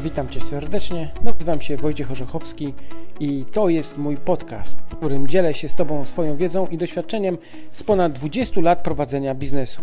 Witam 0.00 0.28
Cię 0.28 0.40
serdecznie. 0.40 1.12
Nazywam 1.22 1.60
się 1.60 1.76
Wojciech 1.76 2.10
Orzechowski 2.10 2.74
i 3.20 3.44
to 3.52 3.68
jest 3.68 3.98
mój 3.98 4.16
podcast, 4.16 4.78
w 4.86 4.96
którym 4.96 5.28
dzielę 5.28 5.54
się 5.54 5.68
z 5.68 5.74
Tobą 5.74 6.04
swoją 6.04 6.36
wiedzą 6.36 6.66
i 6.66 6.78
doświadczeniem 6.78 7.38
z 7.72 7.82
ponad 7.82 8.12
20 8.12 8.60
lat 8.60 8.82
prowadzenia 8.82 9.34
biznesu. 9.34 9.82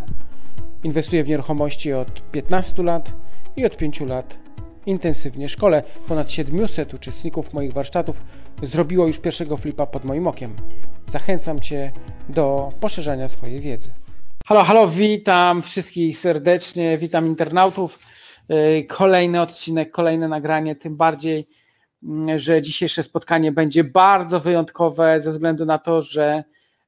Inwestuję 0.83 1.23
w 1.23 1.29
nieruchomości 1.29 1.93
od 1.93 2.31
15 2.31 2.83
lat 2.83 3.13
i 3.55 3.65
od 3.65 3.77
5 3.77 3.99
lat 3.99 4.37
intensywnie 4.85 5.49
szkole. 5.49 5.83
Ponad 6.07 6.31
700 6.31 6.93
uczestników 6.93 7.53
moich 7.53 7.73
warsztatów 7.73 8.21
zrobiło 8.63 9.07
już 9.07 9.19
pierwszego 9.19 9.57
flipa 9.57 9.85
pod 9.85 10.05
moim 10.05 10.27
okiem. 10.27 10.55
Zachęcam 11.07 11.59
Cię 11.59 11.91
do 12.29 12.71
poszerzania 12.79 13.27
swojej 13.27 13.61
wiedzy. 13.61 13.93
Halo, 14.45 14.63
halo, 14.63 14.87
witam 14.87 15.61
wszystkich 15.61 16.17
serdecznie, 16.17 16.97
witam 16.97 17.27
internautów. 17.27 17.99
Y, 18.51 18.83
kolejny 18.87 19.41
odcinek, 19.41 19.91
kolejne 19.91 20.27
nagranie, 20.27 20.75
tym 20.75 20.95
bardziej, 20.95 21.47
mm, 22.03 22.37
że 22.37 22.61
dzisiejsze 22.61 23.03
spotkanie 23.03 23.51
będzie 23.51 23.83
bardzo 23.83 24.39
wyjątkowe 24.39 25.19
ze 25.19 25.31
względu 25.31 25.65
na 25.65 25.77
to, 25.77 26.01
że 26.01 26.43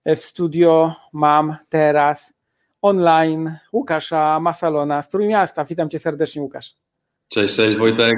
w 0.06 0.20
studio 0.20 0.96
mam 1.14 1.56
teraz 1.70 2.34
online 2.82 3.58
Łukasza 3.74 4.40
Masalona 4.40 5.02
z 5.02 5.10
Trójmiasta. 5.10 5.66
Witam 5.66 5.90
cię 5.90 6.00
serdecznie, 6.00 6.42
Łukasz. 6.42 6.76
Cześć, 7.28 7.56
cześć 7.56 7.78
Wojtek. 7.78 8.16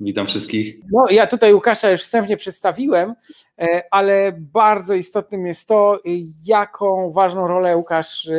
Witam 0.00 0.26
wszystkich. 0.26 0.76
No, 0.92 1.06
ja 1.10 1.26
tutaj 1.26 1.54
Łukasza 1.54 1.90
już 1.90 2.00
wstępnie 2.00 2.36
przedstawiłem, 2.36 3.14
e, 3.58 3.82
ale 3.90 4.32
bardzo 4.38 4.94
istotnym 4.94 5.46
jest 5.46 5.68
to, 5.68 6.00
jaką 6.44 7.12
ważną 7.12 7.46
rolę 7.46 7.76
Łukasz 7.76 8.30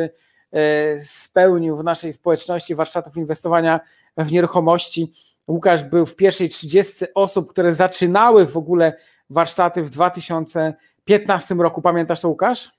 spełnił 0.98 1.76
w 1.76 1.84
naszej 1.84 2.12
społeczności 2.12 2.74
warsztatów 2.74 3.16
inwestowania 3.16 3.80
w 4.24 4.32
nieruchomości. 4.32 5.12
Łukasz 5.48 5.84
był 5.84 6.06
w 6.06 6.16
pierwszej 6.16 6.48
30 6.48 7.04
osób, 7.14 7.50
które 7.50 7.72
zaczynały 7.72 8.46
w 8.46 8.56
ogóle 8.56 8.96
warsztaty 9.30 9.82
w 9.82 9.90
2015 9.90 11.54
roku. 11.54 11.82
Pamiętasz 11.82 12.20
to, 12.20 12.28
Łukasz? 12.28 12.70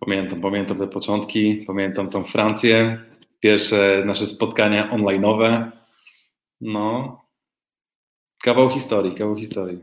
Pamiętam, 0.00 0.40
pamiętam 0.40 0.78
te 0.78 0.88
początki, 0.88 1.64
pamiętam 1.66 2.10
tą 2.10 2.24
Francję, 2.24 2.98
pierwsze 3.40 4.02
nasze 4.06 4.26
spotkania 4.26 4.90
online'owe. 4.90 5.70
No, 6.60 7.20
kawał 8.42 8.70
historii, 8.70 9.14
kawał 9.14 9.36
historii. 9.36 9.78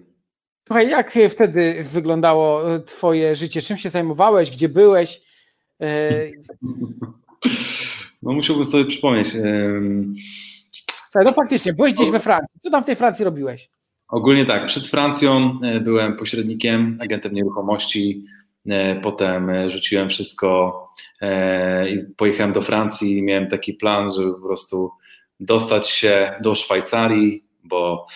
Słuchaj, 0.67 0.89
jak 0.89 1.17
wtedy 1.29 1.83
wyglądało 1.83 2.79
Twoje 2.79 3.35
życie? 3.35 3.61
Czym 3.61 3.77
się 3.77 3.89
zajmowałeś? 3.89 4.51
Gdzie 4.51 4.69
byłeś? 4.69 5.21
No 8.21 8.33
musiałbym 8.33 8.65
sobie 8.65 8.85
przypomnieć. 8.85 9.29
No 11.15 11.33
faktycznie, 11.33 11.73
byłeś 11.73 11.93
gdzieś 11.93 12.09
we 12.09 12.19
Francji. 12.19 12.59
Co 12.59 12.69
tam 12.69 12.83
w 12.83 12.85
tej 12.85 12.95
Francji 12.95 13.25
robiłeś? 13.25 13.69
Ogólnie 14.09 14.45
tak, 14.45 14.65
przed 14.65 14.87
Francją 14.87 15.59
e, 15.63 15.79
byłem 15.79 16.17
pośrednikiem, 16.17 16.97
agentem 17.01 17.33
nieruchomości, 17.33 18.25
e, 18.65 18.95
potem 18.95 19.49
e, 19.49 19.69
rzuciłem 19.69 20.09
wszystko 20.09 20.79
i 21.89 22.13
pojechałem 22.17 22.53
do 22.53 22.61
Francji 22.61 23.17
i 23.17 23.23
miałem 23.23 23.47
taki 23.47 23.73
plan, 23.73 24.09
żeby 24.09 24.33
po 24.33 24.47
prostu 24.47 24.91
dostać 25.39 25.89
się 25.89 26.33
do 26.41 26.55
Szwajcarii, 26.55 27.43
bo 27.63 28.07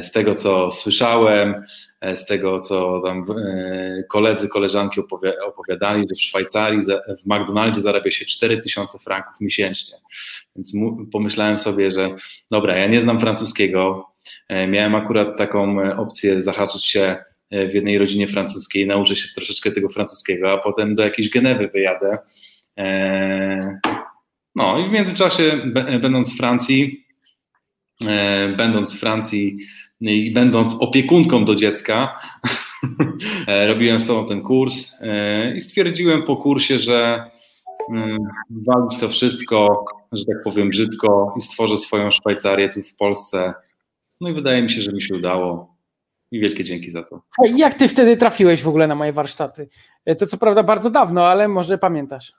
z 0.00 0.12
tego, 0.12 0.34
co 0.34 0.70
słyszałem, 0.70 1.64
e, 2.00 2.16
z 2.16 2.26
tego, 2.26 2.58
co 2.58 3.00
tam 3.04 3.26
e, 3.38 4.02
koledzy, 4.08 4.48
koleżanki 4.48 5.00
opowiadali, 5.46 6.06
że 6.10 6.14
w 6.14 6.22
Szwajcarii 6.22 6.80
w 7.18 7.26
McDonaldzie 7.26 7.80
zarabia 7.80 8.10
się 8.10 8.24
4000 8.24 8.98
franków 8.98 9.40
miesięcznie. 9.40 9.96
Więc 10.56 10.72
pomyślałem 11.12 11.58
sobie, 11.58 11.90
że 11.90 12.10
dobra, 12.50 12.76
ja 12.76 12.86
nie 12.86 13.02
znam 13.02 13.20
francuskiego. 13.20 14.06
Miałem 14.68 14.94
akurat 14.94 15.38
taką 15.38 15.76
opcję 15.96 16.42
zahaczyć 16.42 16.84
się 16.84 17.16
w 17.50 17.74
jednej 17.74 17.98
rodzinie 17.98 18.28
francuskiej, 18.28 18.86
nauczę 18.86 19.16
się 19.16 19.28
troszeczkę 19.34 19.70
tego 19.70 19.88
francuskiego, 19.88 20.52
a 20.52 20.58
potem 20.58 20.94
do 20.94 21.02
jakiejś 21.02 21.30
Genewy 21.30 21.68
wyjadę. 21.68 22.18
No 24.54 24.78
i 24.78 24.88
w 24.88 24.92
międzyczasie, 24.92 25.60
będąc 26.00 26.34
w 26.34 26.36
Francji, 26.36 27.03
E, 27.03 27.03
będąc 28.56 28.94
w 28.94 29.00
Francji 29.00 29.56
i 30.00 30.32
będąc 30.32 30.76
opiekunką 30.80 31.44
do 31.44 31.54
dziecka, 31.54 32.18
e, 33.48 33.66
robiłem 33.66 34.00
z 34.00 34.06
tobą 34.06 34.26
ten 34.26 34.42
kurs 34.42 34.92
e, 35.00 35.56
i 35.56 35.60
stwierdziłem 35.60 36.22
po 36.22 36.36
kursie, 36.36 36.78
że 36.78 37.30
walić 38.50 38.98
to 39.00 39.08
wszystko, 39.08 39.84
że 40.12 40.24
tak 40.24 40.42
powiem 40.44 40.70
brzydko 40.70 41.34
i 41.38 41.40
stworzę 41.40 41.78
swoją 41.78 42.10
Szwajcarię 42.10 42.68
tu 42.68 42.82
w 42.82 42.94
Polsce. 42.94 43.54
No 44.20 44.28
i 44.28 44.34
wydaje 44.34 44.62
mi 44.62 44.70
się, 44.70 44.80
że 44.80 44.92
mi 44.92 45.02
się 45.02 45.14
udało. 45.14 45.74
I 46.30 46.40
wielkie 46.40 46.64
dzięki 46.64 46.90
za 46.90 47.02
to. 47.02 47.22
Jak 47.56 47.74
ty 47.74 47.88
wtedy 47.88 48.16
trafiłeś 48.16 48.62
w 48.62 48.68
ogóle 48.68 48.86
na 48.86 48.94
moje 48.94 49.12
warsztaty? 49.12 49.68
To 50.18 50.26
co 50.26 50.38
prawda 50.38 50.62
bardzo 50.62 50.90
dawno, 50.90 51.26
ale 51.26 51.48
może 51.48 51.78
pamiętasz. 51.78 52.32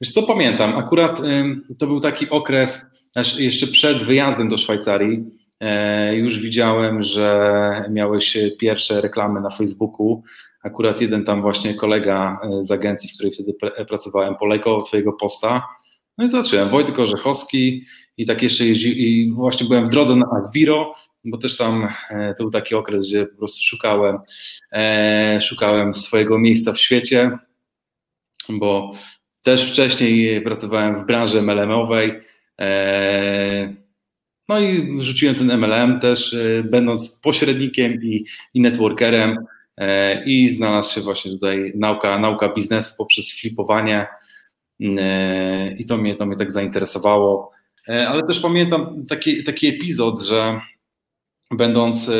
Wiesz 0.00 0.12
co 0.12 0.22
pamiętam? 0.22 0.76
Akurat 0.76 1.20
to 1.78 1.86
był 1.86 2.00
taki 2.00 2.30
okres, 2.30 2.86
jeszcze 3.38 3.66
przed 3.66 4.02
wyjazdem 4.02 4.48
do 4.48 4.58
Szwajcarii. 4.58 5.24
E, 5.60 6.16
już 6.16 6.38
widziałem, 6.38 7.02
że 7.02 7.70
miałeś 7.90 8.38
pierwsze 8.58 9.00
reklamy 9.00 9.40
na 9.40 9.50
Facebooku. 9.50 10.22
Akurat 10.62 11.00
jeden 11.00 11.24
tam 11.24 11.42
właśnie 11.42 11.74
kolega 11.74 12.40
e, 12.42 12.62
z 12.62 12.70
agencji, 12.70 13.08
w 13.08 13.14
której 13.14 13.32
wtedy 13.32 13.54
pracowałem, 13.88 14.34
polejkował 14.36 14.82
twojego 14.82 15.12
posta. 15.12 15.62
No 16.18 16.24
i 16.24 16.28
zobaczyłem, 16.28 16.68
Wojtek 16.68 16.98
Orzechowski 16.98 17.84
i 18.16 18.26
tak 18.26 18.42
jeszcze 18.42 18.64
jeździł 18.64 18.92
i 18.92 19.32
właśnie 19.34 19.68
byłem 19.68 19.86
w 19.86 19.88
drodze 19.88 20.16
na 20.16 20.26
Asbiro, 20.38 20.92
bo 21.24 21.38
też 21.38 21.56
tam 21.56 21.88
e, 22.10 22.34
to 22.34 22.44
był 22.44 22.50
taki 22.50 22.74
okres, 22.74 23.06
gdzie 23.06 23.26
po 23.26 23.36
prostu 23.36 23.62
szukałem, 23.62 24.18
szukałem 25.40 25.94
swojego 25.94 26.38
miejsca 26.38 26.72
w 26.72 26.78
świecie, 26.78 27.38
bo 28.48 28.92
też 29.44 29.70
wcześniej 29.70 30.40
pracowałem 30.40 30.96
w 30.96 31.06
branży 31.06 31.42
MLM-owej. 31.42 32.20
E, 32.60 33.74
no 34.48 34.60
i 34.60 35.00
rzuciłem 35.00 35.34
ten 35.34 35.50
MLM 35.50 36.00
też, 36.00 36.34
e, 36.34 36.62
będąc 36.62 37.20
pośrednikiem 37.20 38.02
i, 38.02 38.24
i 38.54 38.60
networkerem. 38.60 39.46
E, 39.76 40.24
I 40.24 40.50
znalazł 40.50 40.94
się 40.94 41.00
właśnie 41.00 41.30
tutaj 41.32 41.72
nauka, 41.74 42.18
nauka 42.18 42.48
biznesu 42.48 42.94
poprzez 42.98 43.32
flipowanie. 43.40 44.06
I 45.78 45.84
to 45.88 45.96
mnie, 45.96 46.14
to 46.14 46.26
mnie 46.26 46.36
tak 46.36 46.52
zainteresowało. 46.52 47.52
Ale 47.88 48.22
też 48.22 48.40
pamiętam 48.40 49.06
taki, 49.06 49.44
taki 49.44 49.66
epizod, 49.66 50.22
że 50.22 50.60
będąc 51.50 52.10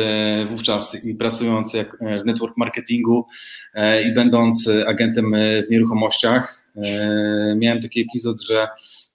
wówczas 0.49 1.05
i 1.05 1.15
pracując 1.15 1.75
w 2.01 2.25
network 2.25 2.57
marketingu 2.57 3.25
i 4.05 4.13
będąc 4.13 4.69
agentem 4.87 5.35
w 5.67 5.71
nieruchomościach, 5.71 6.64
miałem 7.55 7.81
taki 7.81 8.01
epizod, 8.01 8.41
że 8.41 8.67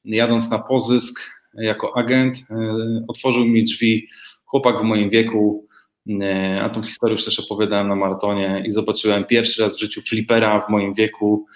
jadąc 0.05 0.51
na 0.51 0.59
pozysk 0.59 1.21
jako 1.55 1.97
agent, 1.97 2.47
e, 2.51 3.05
otworzył 3.09 3.45
mi 3.45 3.65
drzwi 3.65 4.09
chłopak 4.45 4.81
w 4.81 4.83
moim 4.83 5.11
wieku, 5.11 5.67
e, 6.23 6.59
a 6.63 6.71
tą 6.71 6.83
historię 6.83 7.13
już 7.13 7.25
też 7.25 7.41
opowiadałem 7.41 7.89
na 7.89 7.97
maratonie 7.97 8.63
i 8.67 8.73
zobaczyłem 8.73 9.25
pierwszy 9.25 9.63
raz 9.63 9.77
w 9.77 9.81
życiu 9.81 10.03
flipera 10.03 10.61
w 10.61 10.69
moim 10.69 10.95
wieku, 10.95 11.47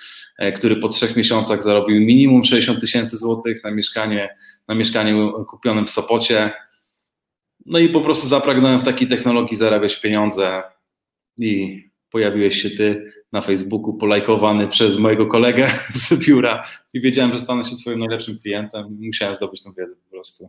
który 0.56 0.76
po 0.76 0.88
trzech 0.88 1.16
miesiącach 1.16 1.62
zarobił 1.62 2.00
minimum 2.00 2.44
60 2.44 2.80
tysięcy 2.80 3.16
złotych 3.16 3.64
na 3.64 3.70
mieszkanie, 3.70 4.36
na 4.68 4.74
mieszkaniu 4.74 5.44
kupionym 5.44 5.86
w 5.86 5.90
Sopocie. 5.90 6.52
No 7.66 7.78
i 7.78 7.88
po 7.88 8.00
prostu 8.00 8.28
zapragnąłem 8.28 8.80
w 8.80 8.84
takiej 8.84 9.08
technologii 9.08 9.56
zarabiać 9.56 10.00
pieniądze 10.00 10.62
i 11.36 11.82
pojawiłeś 12.10 12.62
się 12.62 12.70
ty 12.70 13.12
na 13.34 13.40
Facebooku, 13.40 13.94
polajkowany 13.94 14.68
przez 14.68 14.98
mojego 14.98 15.26
kolegę 15.26 15.66
z 16.02 16.14
biura 16.26 16.64
i 16.92 17.00
wiedziałem, 17.00 17.32
że 17.32 17.40
stanę 17.40 17.64
się 17.64 17.76
twoim 17.76 17.98
najlepszym 17.98 18.38
klientem. 18.38 18.98
Musiałem 19.00 19.34
zdobyć 19.34 19.62
tą 19.62 19.72
wiedzę 19.72 19.94
po 20.04 20.10
prostu. 20.10 20.48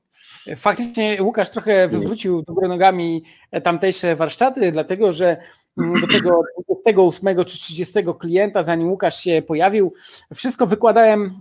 Faktycznie 0.56 1.18
Łukasz 1.22 1.50
trochę 1.50 1.88
wywrócił 1.88 2.42
do 2.42 2.54
góry 2.54 2.68
nogami 2.68 3.24
tamtejsze 3.64 4.16
warsztaty, 4.16 4.72
dlatego 4.72 5.14
że 5.14 5.38
mm, 5.78 6.02
do 6.02 6.08
tego 6.08 6.42
28 6.70 7.46
czy 7.46 7.58
30 7.58 7.94
klienta, 8.20 8.64
zanim 8.64 8.90
Łukasz 8.90 9.20
się 9.20 9.42
pojawił, 9.48 9.94
wszystko 10.36 10.68
wykładałem 10.68 11.32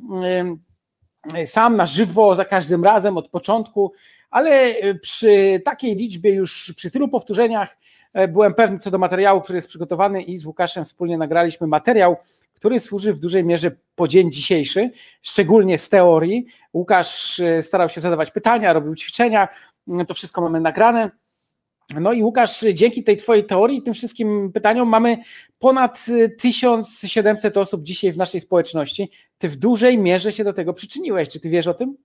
sam 1.46 1.76
na 1.76 1.86
żywo, 1.86 2.34
za 2.34 2.44
każdym 2.44 2.84
razem 2.84 3.16
od 3.16 3.28
początku, 3.28 3.92
ale 4.30 4.74
przy 5.00 5.62
takiej 5.64 5.96
liczbie 5.96 6.30
już, 6.30 6.72
przy 6.76 6.90
tylu 6.90 7.08
powtórzeniach 7.08 7.76
byłem 8.28 8.54
pewny 8.54 8.78
co 8.78 8.90
do 8.90 8.98
materiału, 8.98 9.40
który 9.40 9.56
jest 9.56 9.68
przygotowany 9.68 10.22
i 10.22 10.38
z 10.38 10.46
Łukaszem 10.46 10.84
wspólnie 10.84 11.18
nagraliśmy 11.18 11.66
materiał, 11.66 12.16
który 12.54 12.80
służy 12.80 13.12
w 13.12 13.20
dużej 13.20 13.44
mierze 13.44 13.70
po 13.94 14.08
dzień 14.08 14.32
dzisiejszy, 14.32 14.90
szczególnie 15.22 15.78
z 15.78 15.88
teorii. 15.88 16.46
Łukasz 16.74 17.40
e, 17.40 17.62
starał 17.62 17.88
się 17.88 18.00
zadawać 18.00 18.30
pytania, 18.30 18.72
robił 18.72 18.94
ćwiczenia, 18.94 19.48
mm, 19.88 20.06
to 20.06 20.14
wszystko 20.14 20.40
mamy 20.40 20.60
nagrane. 20.60 21.10
No 22.00 22.12
i 22.12 22.22
Łukasz, 22.22 22.64
dzięki 22.74 23.04
tej 23.04 23.16
Twojej 23.16 23.44
teorii, 23.44 23.82
tym 23.82 23.94
wszystkim 23.94 24.52
pytaniom, 24.52 24.88
mamy 24.88 25.18
ponad 25.58 26.06
1700 26.38 27.56
osób 27.56 27.82
dzisiaj 27.82 28.12
w 28.12 28.16
naszej 28.16 28.40
społeczności. 28.40 29.10
Ty 29.38 29.48
w 29.48 29.56
dużej 29.56 29.98
mierze 29.98 30.32
się 30.32 30.44
do 30.44 30.52
tego 30.52 30.74
przyczyniłeś. 30.74 31.28
Czy 31.28 31.40
Ty 31.40 31.50
wiesz 31.50 31.66
o 31.66 31.74
tym? 31.74 31.96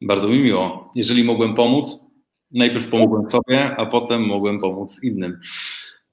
Bardzo 0.00 0.28
mi 0.28 0.38
miło. 0.38 0.90
Jeżeli 0.94 1.24
mogłem 1.24 1.54
pomóc, 1.54 2.11
najpierw 2.54 2.90
pomogłem 2.90 3.28
sobie, 3.28 3.76
a 3.76 3.86
potem 3.86 4.26
mogłem 4.26 4.60
pomóc 4.60 5.02
innym. 5.02 5.40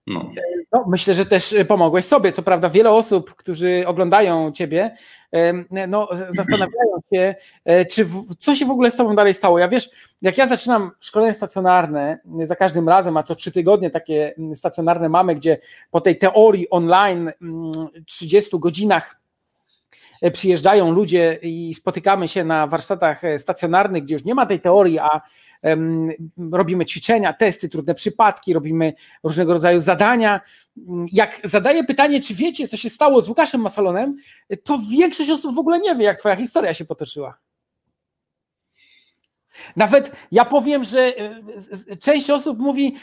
No. 0.10 0.32
no. 0.72 0.86
myślę, 0.88 1.14
że 1.14 1.26
też 1.26 1.56
pomogłeś 1.68 2.06
sobie. 2.06 2.32
Co 2.32 2.44
prawda, 2.44 2.70
wiele 2.70 2.92
osób, 2.92 3.36
którzy 3.36 3.84
oglądają 3.88 4.52
Ciebie, 4.52 4.96
no, 5.88 6.10
zastanawiają 6.30 7.00
się, 7.14 7.36
e, 7.66 7.86
czy 7.86 8.06
w, 8.06 8.36
co 8.36 8.56
się 8.56 8.66
w 8.66 8.72
ogóle 8.72 8.92
z 8.92 8.96
Tobą 8.96 9.16
dalej 9.16 9.34
stało. 9.34 9.60
Ja 9.60 9.68
wiesz, 9.68 9.90
jak 10.22 10.38
ja 10.38 10.48
zaczynam 10.48 10.92
szkolenie 11.00 11.34
stacjonarne, 11.34 12.20
za 12.44 12.56
każdym 12.56 12.90
razem, 12.90 13.18
a 13.18 13.24
co 13.24 13.36
trzy 13.36 13.52
tygodnie 13.52 13.90
takie 13.90 14.34
stacjonarne 14.54 15.10
mamy, 15.10 15.36
gdzie 15.36 15.58
po 15.92 16.02
tej 16.02 16.18
teorii 16.18 16.70
online 16.70 17.32
30 18.06 18.60
godzinach 18.60 19.22
e, 20.22 20.32
przyjeżdżają 20.32 20.92
ludzie 20.92 21.40
i 21.42 21.74
spotykamy 21.74 22.28
się 22.28 22.44
na 22.44 22.68
warsztatach 22.68 23.24
e, 23.24 23.40
stacjonarnych, 23.40 24.04
gdzie 24.04 24.16
już 24.16 24.26
nie 24.26 24.36
ma 24.36 24.46
tej 24.46 24.60
teorii, 24.60 25.00
a 25.00 25.22
robimy 26.52 26.86
ćwiczenia, 26.86 27.34
testy, 27.34 27.70
trudne 27.70 27.94
przypadki, 27.94 28.54
robimy 28.54 28.94
różnego 29.24 29.54
rodzaju 29.54 29.82
zadania. 29.82 30.42
Jak 31.12 31.42
zadaję 31.44 31.84
pytanie, 31.84 32.22
czy 32.22 32.36
wiecie, 32.36 32.68
co 32.68 32.78
się 32.78 32.90
stało 32.90 33.22
z 33.22 33.30
Łukaszem 33.30 33.62
Masalonem, 33.62 34.18
to 34.64 34.80
większość 34.92 35.30
osób 35.30 35.56
w 35.56 35.60
ogóle 35.60 35.80
nie 35.80 35.96
wie, 35.96 36.06
jak 36.06 36.20
twoja 36.20 36.36
historia 36.36 36.74
się 36.74 36.86
potoczyła. 36.86 37.38
Nawet 39.76 40.28
ja 40.32 40.46
powiem, 40.46 40.84
że 40.84 41.18
e, 41.18 41.98
część 42.02 42.30
osób 42.30 42.60
mówi, 42.60 42.96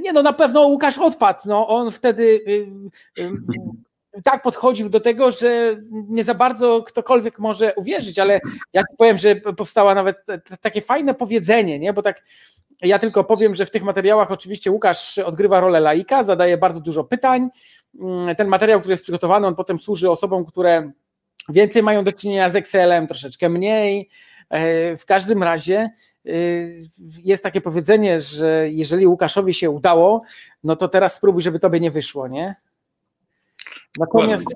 nie 0.00 0.12
no, 0.12 0.22
na 0.22 0.32
pewno 0.32 0.66
Łukasz 0.66 0.98
odpadł, 0.98 1.40
no 1.44 1.68
on 1.68 1.90
wtedy 1.90 2.22
y, 2.22 2.68
y, 3.22 3.32
tak 4.24 4.42
podchodził 4.42 4.88
do 4.88 5.00
tego, 5.00 5.30
że 5.30 5.76
nie 5.90 6.24
za 6.24 6.34
bardzo 6.34 6.82
ktokolwiek 6.82 7.38
może 7.38 7.74
uwierzyć, 7.74 8.18
ale 8.18 8.40
ja 8.72 8.82
powiem, 8.98 9.18
że 9.18 9.36
powstała 9.36 9.94
nawet 9.94 10.16
takie 10.60 10.80
fajne 10.80 11.14
powiedzenie, 11.14 11.78
nie? 11.78 11.92
bo 11.92 12.02
tak 12.02 12.22
ja 12.82 12.98
tylko 12.98 13.24
powiem, 13.24 13.54
że 13.54 13.66
w 13.66 13.70
tych 13.70 13.82
materiałach 13.82 14.30
oczywiście 14.30 14.70
Łukasz 14.70 15.18
odgrywa 15.18 15.60
rolę 15.60 15.80
laika, 15.80 16.24
zadaje 16.24 16.56
bardzo 16.58 16.80
dużo 16.80 17.04
pytań. 17.04 17.48
Ten 18.36 18.48
materiał, 18.48 18.80
który 18.80 18.92
jest 18.92 19.02
przygotowany, 19.02 19.46
on 19.46 19.54
potem 19.54 19.78
służy 19.78 20.10
osobom, 20.10 20.44
które 20.44 20.90
więcej 21.48 21.82
mają 21.82 22.04
do 22.04 22.12
czynienia 22.12 22.50
z 22.50 22.56
Excelem, 22.56 23.06
troszeczkę 23.06 23.48
mniej. 23.48 24.08
E, 24.50 24.96
w 24.96 25.06
każdym 25.06 25.42
razie 25.42 25.90
e, 26.26 26.30
jest 27.22 27.42
takie 27.42 27.60
powiedzenie, 27.60 28.20
że 28.20 28.70
jeżeli 28.70 29.06
Łukaszowi 29.06 29.54
się 29.54 29.70
udało, 29.70 30.22
no 30.64 30.76
to 30.76 30.88
teraz 30.88 31.14
spróbuj, 31.14 31.42
żeby 31.42 31.58
tobie 31.58 31.80
nie 31.80 31.90
wyszło, 31.90 32.28
nie? 32.28 32.54
Natomiast, 33.98 34.54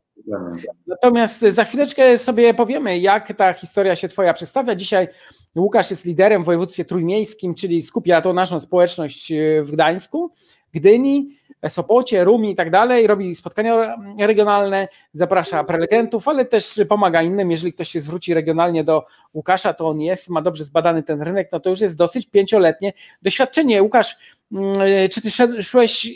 natomiast 0.86 1.40
za 1.40 1.64
chwileczkę 1.64 2.18
sobie 2.18 2.54
powiemy, 2.54 2.98
jak 2.98 3.36
ta 3.36 3.52
historia 3.52 3.96
się 3.96 4.08
Twoja 4.08 4.34
przedstawia. 4.34 4.74
Dzisiaj 4.74 5.08
Łukasz 5.56 5.90
jest 5.90 6.04
liderem 6.04 6.42
w 6.42 6.46
województwie 6.46 6.84
trójmiejskim, 6.84 7.54
czyli 7.54 7.82
skupia 7.82 8.20
to 8.20 8.32
naszą 8.32 8.60
społeczność 8.60 9.32
e, 9.32 9.62
w 9.62 9.70
Gdańsku, 9.70 10.32
Gdyni, 10.72 11.28
Sopocie, 11.68 12.24
Rumi 12.24 12.50
i 12.50 12.54
tak 12.54 12.70
dalej. 12.70 13.06
Robi 13.06 13.34
spotkania 13.34 13.96
regionalne, 14.18 14.88
zaprasza 15.12 15.64
prelegentów, 15.64 16.28
ale 16.28 16.44
też 16.44 16.80
pomaga 16.88 17.22
innym. 17.22 17.50
Jeżeli 17.50 17.72
ktoś 17.72 17.88
się 17.88 18.00
zwróci 18.00 18.34
regionalnie 18.34 18.84
do 18.84 19.06
Łukasza, 19.34 19.72
to 19.72 19.88
on 19.88 20.00
jest, 20.00 20.30
ma 20.30 20.42
dobrze 20.42 20.64
zbadany 20.64 21.02
ten 21.02 21.22
rynek, 21.22 21.48
no 21.52 21.60
to 21.60 21.70
już 21.70 21.80
jest 21.80 21.96
dosyć 21.96 22.26
pięcioletnie 22.26 22.92
doświadczenie. 23.22 23.82
Łukasz, 23.82 24.16
mm, 24.52 24.72
e, 24.80 25.08
czy 25.08 25.22
ty 25.22 25.30
szłeś 25.62 26.06
e, 26.06 26.12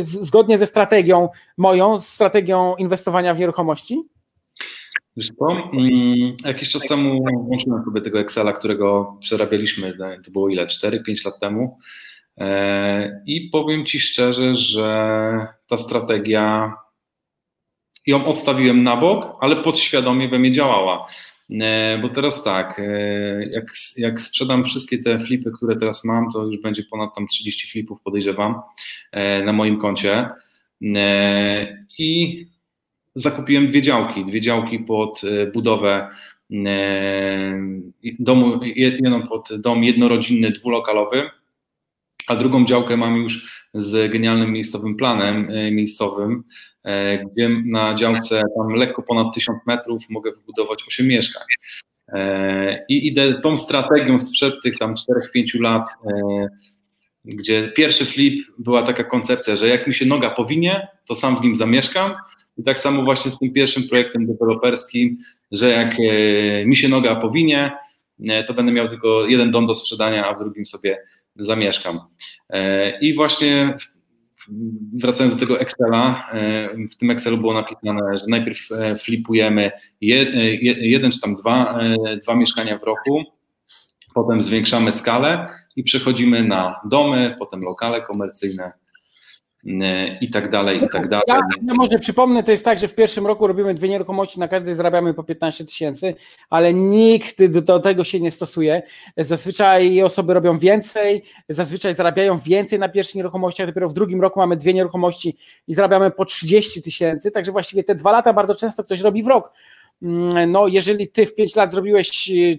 zgodnie 0.00 0.58
ze 0.58 0.66
strategią 0.66 1.28
moją, 1.56 2.00
strategią 2.00 2.76
inwestowania 2.76 3.34
w 3.34 3.38
nieruchomości? 3.38 4.02
Wiesz 5.16 5.28
co, 5.38 5.52
mm, 5.52 6.36
jakiś 6.44 6.70
czas 6.70 6.82
temu 6.82 7.24
włączyłem 7.44 7.84
sobie 7.84 8.00
tego 8.00 8.20
Excela, 8.20 8.52
którego 8.52 9.16
przerabialiśmy, 9.20 9.96
to 10.24 10.30
było 10.30 10.48
ile, 10.48 10.66
4-5 10.66 11.24
lat 11.24 11.40
temu 11.40 11.76
e, 12.38 13.22
i 13.26 13.50
powiem 13.50 13.86
Ci 13.86 14.00
szczerze, 14.00 14.54
że 14.54 15.46
ta 15.66 15.76
strategia, 15.76 16.74
ją 18.06 18.26
odstawiłem 18.26 18.82
na 18.82 18.96
bok, 18.96 19.36
ale 19.40 19.56
podświadomie 19.56 20.28
we 20.28 20.38
mnie 20.38 20.52
działała. 20.52 21.06
E, 21.50 21.98
bo 22.02 22.08
teraz 22.08 22.44
tak, 22.44 22.78
e, 22.78 23.46
jak, 23.46 23.64
jak 23.96 24.20
sprzedam 24.20 24.64
wszystkie 24.64 24.98
te 24.98 25.18
flipy, 25.18 25.50
które 25.56 25.76
teraz 25.76 26.04
mam, 26.04 26.30
to 26.32 26.44
już 26.44 26.62
będzie 26.62 26.82
ponad 26.90 27.14
tam 27.14 27.26
30 27.26 27.70
flipów, 27.70 28.00
podejrzewam, 28.02 28.60
e, 29.12 29.42
na 29.42 29.52
moim 29.52 29.78
koncie. 29.78 30.28
I 31.98 32.46
zakupiłem 33.14 33.68
dwie 33.68 33.82
działki, 33.82 34.24
dwie 34.24 34.40
działki 34.40 34.78
pod 34.78 35.20
budowę 35.54 36.08
domu, 38.18 38.60
jedną 38.62 39.28
pod 39.28 39.48
dom 39.60 39.84
jednorodzinny, 39.84 40.50
dwulokalowy, 40.50 41.22
a 42.28 42.36
drugą 42.36 42.64
działkę 42.64 42.96
mam 42.96 43.16
już 43.16 43.64
z 43.74 44.12
genialnym 44.12 44.52
miejscowym 44.52 44.96
planem 44.96 45.48
miejscowym, 45.70 46.44
E, 46.84 47.24
gdzie 47.24 47.48
na 47.64 47.94
działce 47.94 48.42
tam 48.58 48.74
lekko 48.74 49.02
ponad 49.02 49.34
1000 49.34 49.58
metrów 49.66 50.02
mogę 50.10 50.32
wybudować 50.32 50.84
8 50.88 51.08
mieszkań. 51.08 51.42
E, 52.08 52.84
I 52.88 53.06
idę 53.06 53.34
tą 53.40 53.56
strategią 53.56 54.18
sprzed 54.18 54.54
tych 54.62 54.78
tam 54.78 54.94
4-5 54.94 55.60
lat, 55.60 55.90
e, 56.06 56.48
gdzie 57.24 57.68
pierwszy 57.68 58.04
flip 58.04 58.46
była 58.58 58.82
taka 58.82 59.04
koncepcja, 59.04 59.56
że 59.56 59.68
jak 59.68 59.86
mi 59.86 59.94
się 59.94 60.06
noga 60.06 60.30
powinie, 60.30 60.88
to 61.08 61.16
sam 61.16 61.36
w 61.36 61.44
nim 61.44 61.56
zamieszkam. 61.56 62.14
I 62.56 62.64
tak 62.64 62.80
samo 62.80 63.02
właśnie 63.02 63.30
z 63.30 63.38
tym 63.38 63.52
pierwszym 63.52 63.88
projektem 63.88 64.26
deweloperskim, 64.26 65.16
że 65.52 65.70
jak 65.70 65.96
mi 66.66 66.76
się 66.76 66.88
noga 66.88 67.16
powinie, 67.16 67.72
to 68.46 68.54
będę 68.54 68.72
miał 68.72 68.88
tylko 68.88 69.26
jeden 69.26 69.50
dom 69.50 69.66
do 69.66 69.74
sprzedania, 69.74 70.26
a 70.26 70.34
w 70.34 70.38
drugim 70.38 70.66
sobie 70.66 70.98
zamieszkam. 71.36 72.00
I 73.00 73.14
właśnie 73.14 73.74
wracając 74.92 75.34
do 75.34 75.40
tego 75.40 75.60
Excela, 75.60 76.30
e, 76.32 76.68
w 76.90 76.96
tym 76.96 77.10
Excelu 77.10 77.38
było 77.38 77.54
napisane, 77.54 78.16
że 78.16 78.24
najpierw 78.28 78.72
e, 78.72 78.96
flipujemy 78.96 79.70
jeden 80.80 81.10
czy 81.10 81.20
tam 81.20 81.34
dwa, 81.34 81.80
e, 81.80 82.16
dwa 82.16 82.34
mieszkania 82.34 82.78
w 82.78 82.82
roku, 82.82 83.22
potem 84.14 84.42
zwiększamy 84.42 84.92
skalę 84.92 85.46
i 85.76 85.82
przechodzimy 85.82 86.44
na 86.44 86.80
domy, 86.90 87.36
potem 87.38 87.62
lokale 87.62 88.02
komercyjne, 88.02 88.72
i 90.20 90.30
tak 90.30 90.50
dalej, 90.50 90.84
i 90.84 90.88
tak 90.88 91.08
dalej. 91.08 91.24
Ja, 91.28 91.38
ja, 91.66 91.74
może 91.74 91.98
przypomnę, 91.98 92.42
to 92.42 92.50
jest 92.50 92.64
tak, 92.64 92.78
że 92.78 92.88
w 92.88 92.94
pierwszym 92.94 93.26
roku 93.26 93.46
robimy 93.46 93.74
dwie 93.74 93.88
nieruchomości, 93.88 94.40
na 94.40 94.48
każdej 94.48 94.74
zarabiamy 94.74 95.14
po 95.14 95.24
15 95.24 95.64
tysięcy, 95.64 96.14
ale 96.50 96.74
nikt 96.74 97.44
do, 97.44 97.62
do, 97.62 97.80
tego 97.80 98.04
się 98.04 98.20
nie 98.20 98.30
stosuje. 98.30 98.82
Zazwyczaj 99.16 100.02
osoby 100.02 100.34
robią 100.34 100.58
więcej, 100.58 101.22
zazwyczaj 101.48 101.94
zarabiają 101.94 102.38
więcej 102.38 102.78
na 102.78 102.88
pierwszych 102.88 103.14
nieruchomościach, 103.14 103.66
dopiero 103.66 103.88
w 103.88 103.94
drugim 103.94 104.20
roku 104.20 104.40
mamy 104.40 104.56
dwie 104.56 104.74
nieruchomości 104.74 105.36
i 105.68 105.74
zarabiamy 105.74 106.10
po 106.10 106.24
30 106.24 106.82
tysięcy, 106.82 107.30
także 107.30 107.52
właściwie 107.52 107.84
te 107.84 107.94
dwa 107.94 108.12
lata 108.12 108.32
bardzo 108.32 108.54
często 108.54 108.84
ktoś 108.84 109.00
robi 109.00 109.22
w 109.22 109.26
rok. 109.26 109.52
Mm, 110.02 110.52
no, 110.52 110.68
jeżeli 110.68 111.08
ty 111.08 111.26
w 111.26 111.34
5 111.34 111.56
lat 111.56 111.72
zrobiłeś 111.72 112.10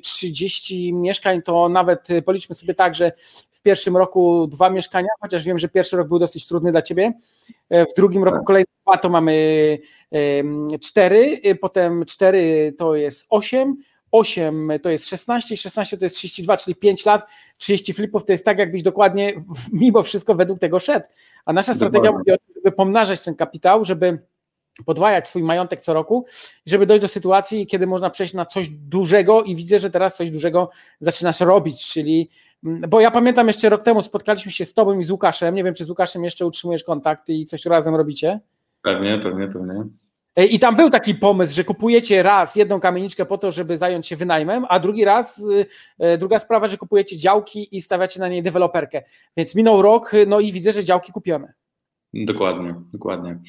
30 0.02 0.94
mieszkań, 0.94 1.42
to 1.42 1.70
nawet 1.70 2.08
policzmy 2.26 2.56
sobie 2.56 2.74
tak, 2.74 2.96
że 2.96 3.12
pierwszym 3.66 3.98
roku 3.98 4.48
dwa 4.48 4.70
mieszkania, 4.70 5.10
chociaż 5.22 5.44
wiem, 5.44 5.60
że 5.60 5.70
pierwszy 5.70 5.98
rok 5.98 6.08
był 6.08 6.20
dosyć 6.20 6.48
trudny 6.48 6.72
dla 6.72 6.82
ciebie. 6.82 7.14
E, 7.70 7.86
w 7.86 7.94
drugim 7.94 8.24
roku 8.24 8.38
tak. 8.38 8.46
kolejne 8.46 8.72
dwa 8.86 8.98
to 8.98 9.10
mamy 9.10 9.78
cztery, 10.82 11.40
e, 11.44 11.56
potem 11.56 12.06
cztery 12.06 12.74
to 12.78 12.96
jest 12.96 13.26
osiem, 13.30 13.78
8 14.12 14.72
to 14.84 14.90
jest 14.90 15.10
16, 15.10 15.58
16 15.58 15.98
to 15.98 16.06
jest 16.06 16.16
32, 16.16 16.58
czyli 16.58 16.76
5 16.76 17.06
lat, 17.06 17.26
30 17.58 17.94
flipów 17.94 18.26
to 18.26 18.32
jest 18.32 18.46
tak, 18.46 18.60
jakbyś 18.60 18.84
dokładnie 18.84 19.34
mimo 19.74 20.04
wszystko 20.04 20.36
według 20.36 20.60
tego 20.60 20.80
szedł. 20.80 21.06
A 21.46 21.54
nasza 21.54 21.74
strategia 21.74 22.12
mówi 22.12 22.32
o 22.32 22.38
tym, 22.38 22.56
żeby 22.56 22.72
pomnażać 22.72 23.24
ten 23.24 23.36
kapitał, 23.36 23.84
żeby 23.84 24.20
podwajać 24.86 25.30
swój 25.30 25.44
majątek 25.44 25.82
co 25.82 25.94
roku, 25.94 26.26
żeby 26.66 26.86
dojść 26.86 27.02
do 27.02 27.08
sytuacji, 27.08 27.68
kiedy 27.68 27.88
można 27.88 28.10
przejść 28.10 28.34
na 28.34 28.46
coś 28.46 28.70
dużego 28.70 29.44
i 29.44 29.56
widzę, 29.56 29.80
że 29.80 29.90
teraz 29.90 30.18
coś 30.18 30.32
dużego 30.32 30.70
zaczynasz 31.00 31.40
robić, 31.40 31.88
czyli 31.88 32.30
bo 32.66 33.00
ja 33.00 33.12
pamiętam 33.12 33.48
jeszcze 33.48 33.70
rok 33.70 33.84
temu 33.84 34.02
spotkaliśmy 34.02 34.52
się 34.52 34.66
z 34.66 34.74
Tobą 34.74 35.00
i 35.00 35.04
z 35.04 35.12
Łukaszem. 35.12 35.56
Nie 35.56 35.64
wiem, 35.64 35.74
czy 35.74 35.86
z 35.86 35.90
Łukaszem 35.90 36.24
jeszcze 36.24 36.46
utrzymujesz 36.46 36.84
kontakty 36.84 37.34
i 37.34 37.46
coś 37.46 37.66
razem 37.66 37.96
robicie? 37.96 38.40
Pewnie, 38.82 39.20
pewnie, 39.20 39.48
pewnie. 39.48 39.84
E, 40.36 40.46
I 40.46 40.60
tam 40.60 40.76
był 40.76 40.90
taki 40.90 41.16
pomysł, 41.16 41.56
że 41.56 41.64
kupujecie 41.64 42.24
raz 42.24 42.56
jedną 42.56 42.80
kamieniczkę 42.80 43.26
po 43.26 43.38
to, 43.38 43.52
żeby 43.52 43.78
zająć 43.78 44.08
się 44.08 44.16
wynajmem, 44.16 44.66
a 44.70 44.80
drugi 44.80 45.06
raz, 45.06 45.40
y, 45.40 45.66
e, 46.00 46.18
druga 46.18 46.40
sprawa, 46.40 46.68
że 46.68 46.78
kupujecie 46.78 47.18
działki 47.18 47.78
i 47.78 47.82
stawiacie 47.82 48.20
na 48.20 48.28
niej 48.28 48.44
deweloperkę. 48.44 49.04
Więc 49.38 49.56
minął 49.56 49.82
rok, 49.82 50.12
no 50.28 50.40
i 50.40 50.52
widzę, 50.52 50.72
że 50.72 50.84
działki 50.84 51.12
kupione. 51.12 51.54
Dokładnie, 52.14 52.76
dokładnie. 52.94 53.40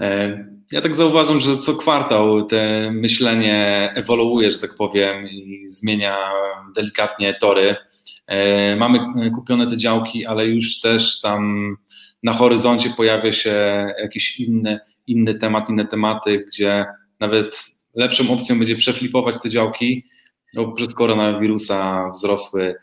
E, 0.00 0.38
ja 0.72 0.80
tak 0.80 0.94
zauważam, 0.94 1.40
że 1.40 1.58
co 1.58 1.74
kwartał 1.74 2.42
te 2.42 2.90
myślenie 2.90 3.90
ewoluuje, 3.94 4.50
że 4.50 4.58
tak 4.58 4.74
powiem, 4.74 5.26
i 5.28 5.64
zmienia 5.68 6.16
delikatnie 6.76 7.34
tory. 7.34 7.76
E, 8.26 8.76
mamy 8.76 8.98
e, 8.98 9.30
kupione 9.30 9.66
te 9.66 9.76
działki, 9.76 10.26
ale 10.26 10.46
już 10.46 10.80
też 10.80 11.20
tam 11.20 11.76
na 12.22 12.32
horyzoncie 12.32 12.90
pojawia 12.90 13.32
się 13.32 13.86
jakiś 14.02 14.40
inny, 14.40 14.80
inny 15.06 15.34
temat, 15.34 15.70
inne 15.70 15.86
tematy, 15.86 16.44
gdzie 16.48 16.86
nawet 17.20 17.64
lepszą 17.94 18.32
opcją 18.32 18.58
będzie 18.58 18.76
przeflipować 18.76 19.42
te 19.42 19.48
działki 19.48 20.04
no, 20.54 20.72
przez 20.72 20.94
koronawirusa 20.94 22.10
wzrosły, 22.10 22.74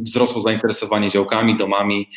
wzrosło 0.00 0.40
zainteresowanie 0.40 1.10
działkami, 1.10 1.56
domami, 1.56 2.08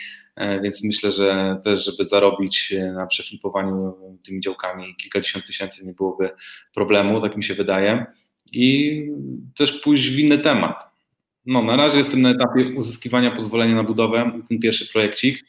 więc 0.64 0.84
myślę, 0.84 1.12
że 1.12 1.60
też, 1.64 1.86
żeby 1.86 2.06
zarobić 2.06 2.74
na 2.94 3.08
przeflipowaniu 3.08 3.94
tymi 4.26 4.42
działkami 4.42 4.96
kilkadziesiąt 4.96 5.46
tysięcy 5.46 5.86
nie 5.86 5.94
byłoby 5.94 6.30
problemu, 6.74 7.22
tak 7.22 7.38
mi 7.38 7.44
się 7.44 7.56
wydaje. 7.56 8.06
I 8.52 9.02
też 9.58 9.82
pójść 9.82 10.10
w 10.10 10.20
inny 10.20 10.40
temat. 10.40 10.93
No, 11.46 11.64
na 11.64 11.76
razie 11.76 11.98
jestem 11.98 12.22
na 12.22 12.30
etapie 12.30 12.74
uzyskiwania 12.76 13.32
pozwolenia 13.32 13.76
na 13.76 13.84
budowę, 13.84 14.32
ten 14.50 14.60
pierwszy 14.60 14.92
projekcik, 14.94 15.46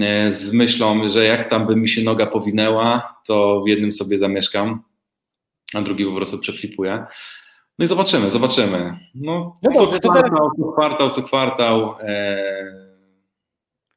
e, 0.00 0.32
z 0.32 0.52
myślą, 0.52 1.08
że 1.08 1.24
jak 1.24 1.50
tam 1.50 1.66
by 1.66 1.76
mi 1.76 1.88
się 1.88 2.02
noga 2.02 2.26
powinęła, 2.26 3.20
to 3.26 3.62
w 3.66 3.68
jednym 3.68 3.92
sobie 3.92 4.18
zamieszkam, 4.18 4.82
a 5.74 5.82
drugi 5.82 6.04
po 6.04 6.16
prostu 6.16 6.38
przeflipuję. 6.38 7.04
No 7.78 7.84
i 7.84 7.88
zobaczymy, 7.88 8.30
zobaczymy. 8.30 8.98
No, 9.14 9.54
no 9.62 9.72
co, 9.72 9.80
dobrze, 9.80 9.98
kwartał, 9.98 10.22
teraz... 10.22 10.50
co 10.58 10.72
kwartał, 10.72 11.10
co 11.10 11.22
kwartał, 11.22 11.94
e, 12.00 12.88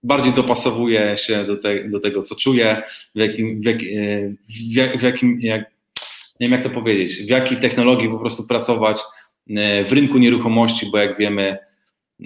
bardziej 0.04 0.34
dopasowuję 0.34 1.18
się 1.18 1.44
do, 1.46 1.58
te, 1.58 1.90
do 1.90 2.00
tego, 2.00 2.22
co 2.22 2.36
czuję, 2.36 2.84
w 3.16 3.20
jakim, 3.20 3.62
w, 3.62 3.66
jak, 3.66 3.78
e, 3.84 4.96
w, 4.96 5.00
w 5.00 5.04
jakim 5.04 5.40
jak, 5.42 5.62
nie 6.40 6.50
wiem 6.50 6.52
jak 6.52 6.64
to 6.64 6.70
powiedzieć, 6.70 7.24
w 7.26 7.30
jakiej 7.30 7.60
technologii 7.60 8.10
po 8.10 8.20
prostu 8.20 8.48
pracować, 8.48 8.98
w 9.88 9.94
rynku 9.94 10.18
nieruchomości, 10.18 10.92
bo 10.92 10.98
jak 10.98 11.18
wiemy, 11.18 11.58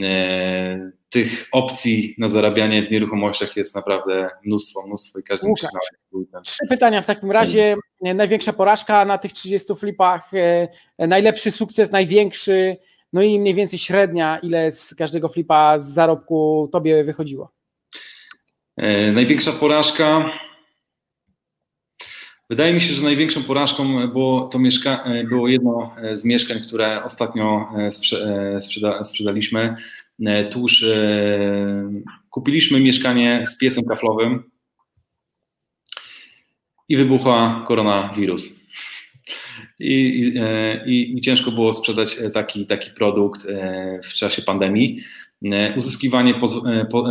e, 0.03 0.91
tych 1.09 1.47
opcji 1.51 2.15
na 2.17 2.27
zarabianie 2.27 2.83
w 2.83 2.91
nieruchomościach 2.91 3.57
jest 3.57 3.75
naprawdę 3.75 4.29
mnóstwo, 4.45 4.87
mnóstwo 4.87 5.19
i 5.19 5.23
każdy 5.23 5.47
musi 5.47 5.65
znaleźć 5.67 6.49
Trzy 6.49 6.67
pytania 6.69 7.01
w 7.01 7.05
takim 7.05 7.31
razie. 7.31 7.75
Największa 8.01 8.53
porażka 8.53 9.05
na 9.05 9.17
tych 9.17 9.33
30 9.33 9.75
flipach, 9.75 10.31
e, 10.33 11.07
najlepszy 11.07 11.51
sukces, 11.51 11.91
największy, 11.91 12.77
no 13.13 13.21
i 13.21 13.39
mniej 13.39 13.53
więcej 13.53 13.79
średnia, 13.79 14.37
ile 14.37 14.71
z 14.71 14.95
każdego 14.95 15.29
flipa 15.29 15.79
z 15.79 15.93
zarobku 15.93 16.69
tobie 16.71 17.03
wychodziło? 17.03 17.51
Największa 19.13 19.51
porażka 19.51 20.31
Wydaje 22.49 22.73
mi 22.73 22.81
się, 22.81 22.93
że 22.93 23.03
największą 23.03 23.43
porażką 23.43 24.07
było, 24.07 24.41
to 24.41 24.59
mieszka 24.59 25.03
było 25.29 25.47
jedno 25.47 25.95
z 26.13 26.25
mieszkań, 26.25 26.59
które 26.59 27.03
ostatnio 27.03 27.67
sprze 27.89 28.57
sprzeda 28.61 29.03
sprzedaliśmy. 29.03 29.75
Tuż 30.51 30.85
kupiliśmy 32.29 32.79
mieszkanie 32.79 33.43
z 33.45 33.57
piecem 33.57 33.85
kaflowym 33.85 34.43
i 36.89 36.97
wybuchła 36.97 37.63
koronawirus. 37.67 38.65
I, 39.79 40.33
i, 40.85 41.17
I, 41.17 41.21
ciężko 41.21 41.51
było 41.51 41.73
sprzedać 41.73 42.19
taki, 42.33 42.65
taki 42.65 42.91
produkt 42.91 43.47
w 44.03 44.13
czasie 44.13 44.41
pandemii. 44.41 44.99
Uzyskiwanie 45.77 46.33
poz, 46.33 46.53
po, 46.91 47.09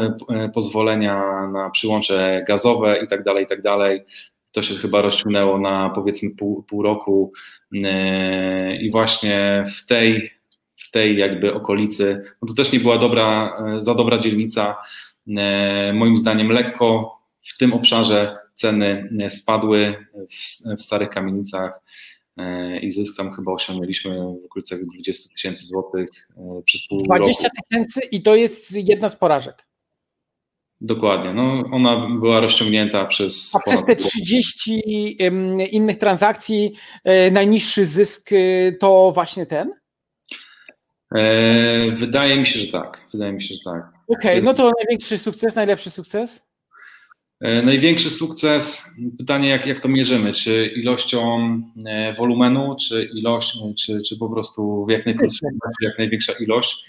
pozwolenia 0.55 1.47
na 1.53 1.71
przyłącze 1.71 2.45
gazowe 2.49 3.01
i 3.05 3.07
tak 3.07 3.25
to 4.55 4.63
się 4.63 4.75
chyba 4.75 5.03
rozciągnęło 5.03 5.59
na 5.59 5.91
powiedzmy 5.91 6.31
pół, 6.31 6.63
pół 6.63 6.83
roku 6.83 7.33
e, 7.85 8.77
i 8.77 8.91
właśnie 8.91 9.65
w 9.77 9.87
tej, 9.87 10.31
w 10.77 10.91
tej 10.91 11.19
jakby 11.19 11.55
okolicy, 11.55 12.23
no 12.43 12.49
to 12.49 12.55
też 12.55 12.73
nie 12.73 12.81
była 12.81 12.99
dobra, 12.99 13.57
e, 13.77 13.81
za 13.81 13.95
dobra 13.95 14.19
dzielnica. 14.19 14.77
E, 15.37 15.93
moim 15.93 16.17
zdaniem 16.17 16.49
lekko 16.49 17.19
w 17.43 17.59
tym 17.59 17.73
obszarze 17.73 18.39
ceny 18.55 19.09
spadły 19.29 19.95
w, 20.31 20.77
w 20.79 20.83
starych 20.83 21.09
kamienicach 21.09 21.83
i 22.83 22.91
zysk 22.91 23.17
tam 23.17 23.33
chyba 23.33 23.53
osiągnęliśmy 23.53 24.19
w 24.43 24.45
okolicach 24.45 24.85
20 24.85 25.29
tysięcy 25.33 25.65
złotych 25.65 26.29
przez 26.65 26.89
pół 26.89 26.99
20 26.99 27.19
roku. 27.19 27.25
20 27.25 27.49
tysięcy 27.63 28.01
i 28.01 28.23
to 28.23 28.37
jest 28.37 28.73
jedna 28.73 29.09
z 29.09 29.17
porażek. 29.17 29.67
Dokładnie. 30.85 31.35
No, 31.35 31.65
ona 31.73 32.09
była 32.21 32.41
rozciągnięta 32.41 33.05
przez. 33.05 33.55
A 33.55 33.59
przez 33.59 33.85
te 33.85 33.97
30 33.97 34.83
innych 35.71 35.97
transakcji 35.97 36.73
e, 37.05 37.31
najniższy 37.31 37.85
zysk 37.85 38.31
e, 38.33 38.73
to 38.73 39.13
właśnie 39.15 39.47
ten? 39.47 39.73
E, 41.15 41.91
wydaje 41.91 42.37
mi 42.37 42.47
się, 42.47 42.59
że 42.59 42.73
tak. 42.73 43.09
Wydaje 43.13 43.33
mi 43.33 43.43
się, 43.43 43.55
że 43.55 43.61
tak. 43.73 43.83
Okej, 44.09 44.31
okay, 44.31 44.43
no 44.43 44.55
to 44.55 44.73
największy 44.79 45.19
sukces, 45.19 45.55
najlepszy 45.55 45.91
sukces? 45.91 46.47
Największy 47.41 48.11
sukces, 48.11 48.91
pytanie 49.19 49.49
jak, 49.49 49.67
jak 49.67 49.81
to 49.81 49.89
mierzymy, 49.89 50.33
czy 50.33 50.67
ilością 50.77 51.61
wolumenu, 52.19 52.77
czy 52.89 53.11
ilość, 53.15 53.59
czy, 53.79 54.03
czy 54.09 54.19
po 54.19 54.29
prostu 54.29 54.87
w 54.87 54.91
jak 54.91 55.07
najkrótszym 55.07 55.49
jak 55.81 55.99
największa 55.99 56.33
ilość. 56.41 56.85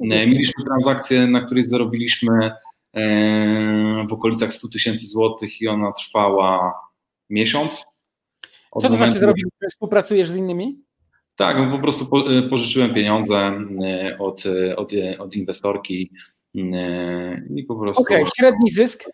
Mieliśmy 0.00 0.64
transakcję, 0.64 1.26
na 1.26 1.40
której 1.40 1.62
zarobiliśmy 1.62 2.50
w 4.08 4.12
okolicach 4.12 4.52
100 4.52 4.68
tysięcy 4.68 5.06
złotych 5.06 5.60
i 5.60 5.68
ona 5.68 5.92
trwała 5.92 6.74
miesiąc. 7.30 7.84
Od 8.70 8.82
Co 8.82 8.88
to 8.88 8.94
momentu... 8.94 8.96
znaczy 8.96 9.18
zrobić? 9.18 9.44
Współpracujesz 9.70 10.28
z 10.28 10.36
innymi? 10.36 10.84
Tak, 11.36 11.56
no 11.58 11.70
po 11.70 11.82
prostu 11.82 12.08
e, 12.16 12.42
pożyczyłem 12.42 12.94
pieniądze 12.94 13.36
e, 13.36 14.18
od, 14.18 14.46
e, 14.46 14.76
od, 14.76 14.92
od 15.18 15.36
inwestorki 15.36 16.10
i 16.54 17.64
po 17.68 17.76
prostu. 17.76 18.02
Okej, 18.02 18.22
okay, 18.22 18.30
średni 18.36 18.70
zysk? 18.70 19.04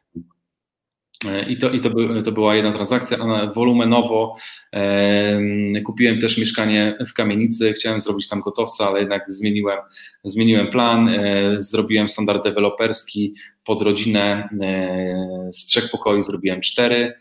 I, 1.49 1.59
to, 1.59 1.71
i 1.71 1.81
to, 1.81 1.91
by, 1.91 2.23
to 2.23 2.33
była 2.33 2.55
jedna 2.55 2.73
transakcja. 2.73 3.19
Wolumenowo 3.55 4.37
e, 4.75 5.41
kupiłem 5.85 6.21
też 6.21 6.39
mieszkanie 6.39 6.99
w 7.09 7.13
kamienicy. 7.13 7.73
Chciałem 7.73 8.01
zrobić 8.01 8.29
tam 8.29 8.41
gotowca, 8.41 8.87
ale 8.87 9.01
jednak 9.01 9.31
zmieniłem, 9.31 9.79
zmieniłem 10.25 10.69
plan. 10.69 11.09
E, 11.09 11.61
zrobiłem 11.61 12.09
standard 12.09 12.45
deweloperski 12.45 13.35
pod 13.65 13.83
rodzinę 13.83 14.49
e, 14.63 15.49
z 15.53 15.67
trzech 15.67 15.91
pokoi, 15.91 16.23
zrobiłem 16.23 16.61
cztery 16.61 17.15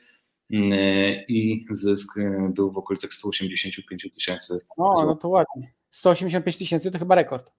e, 0.54 1.24
i 1.24 1.66
zysk 1.72 2.18
e, 2.18 2.52
był 2.56 2.72
w 2.72 2.78
okolicach 2.78 3.14
185 3.14 4.08
tysięcy. 4.16 4.60
No, 4.78 4.94
no 5.06 5.16
to 5.16 5.30
ładnie. 5.30 5.74
185 5.90 6.58
tysięcy 6.58 6.92
to 6.92 7.00
chyba 7.00 7.16
rekord. 7.16 7.52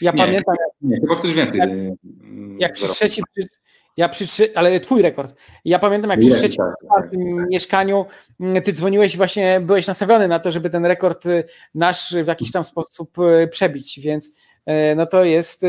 Ja 0.00 0.12
nie, 0.12 0.18
pamiętam. 0.18 0.56
Nie, 0.82 1.00
chyba 1.00 1.16
ktoś 1.16 1.34
więcej. 1.34 1.60
Jak, 2.58 2.72
przy 2.72 2.88
trzecim, 2.88 3.24
ja 3.96 4.08
przy 4.08 4.54
ale 4.54 4.80
twój 4.80 5.02
rekord. 5.02 5.34
Ja 5.64 5.78
pamiętam, 5.78 6.10
jak 6.10 6.20
przy 6.20 6.30
trzecim 6.30 6.64
tak, 6.64 7.02
tak. 7.02 7.10
mieszkaniu 7.50 8.06
mm, 8.40 8.62
ty 8.62 8.72
dzwoniłeś 8.72 9.16
właśnie, 9.16 9.60
byłeś 9.60 9.86
nastawiony 9.86 10.28
na 10.28 10.38
to, 10.38 10.50
żeby 10.50 10.70
ten 10.70 10.86
rekord 10.86 11.26
y, 11.26 11.44
nasz 11.74 12.14
w 12.24 12.26
jakiś 12.26 12.52
tam 12.52 12.64
sposób 12.64 13.18
y, 13.18 13.48
przebić, 13.48 14.00
więc 14.00 14.26
y, 14.26 14.32
no 14.96 15.06
to 15.06 15.24
jest 15.24 15.66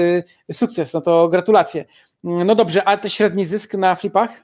sukces, 0.51 0.93
no 0.93 1.01
to 1.01 1.29
gratulacje. 1.29 1.86
Mm, 2.24 2.48
no 2.48 2.55
dobrze, 2.55 2.84
a 2.88 2.98
ten 2.98 3.10
średni 3.12 3.46
zysk 3.46 3.74
na 3.74 3.96
flipach? 3.96 4.43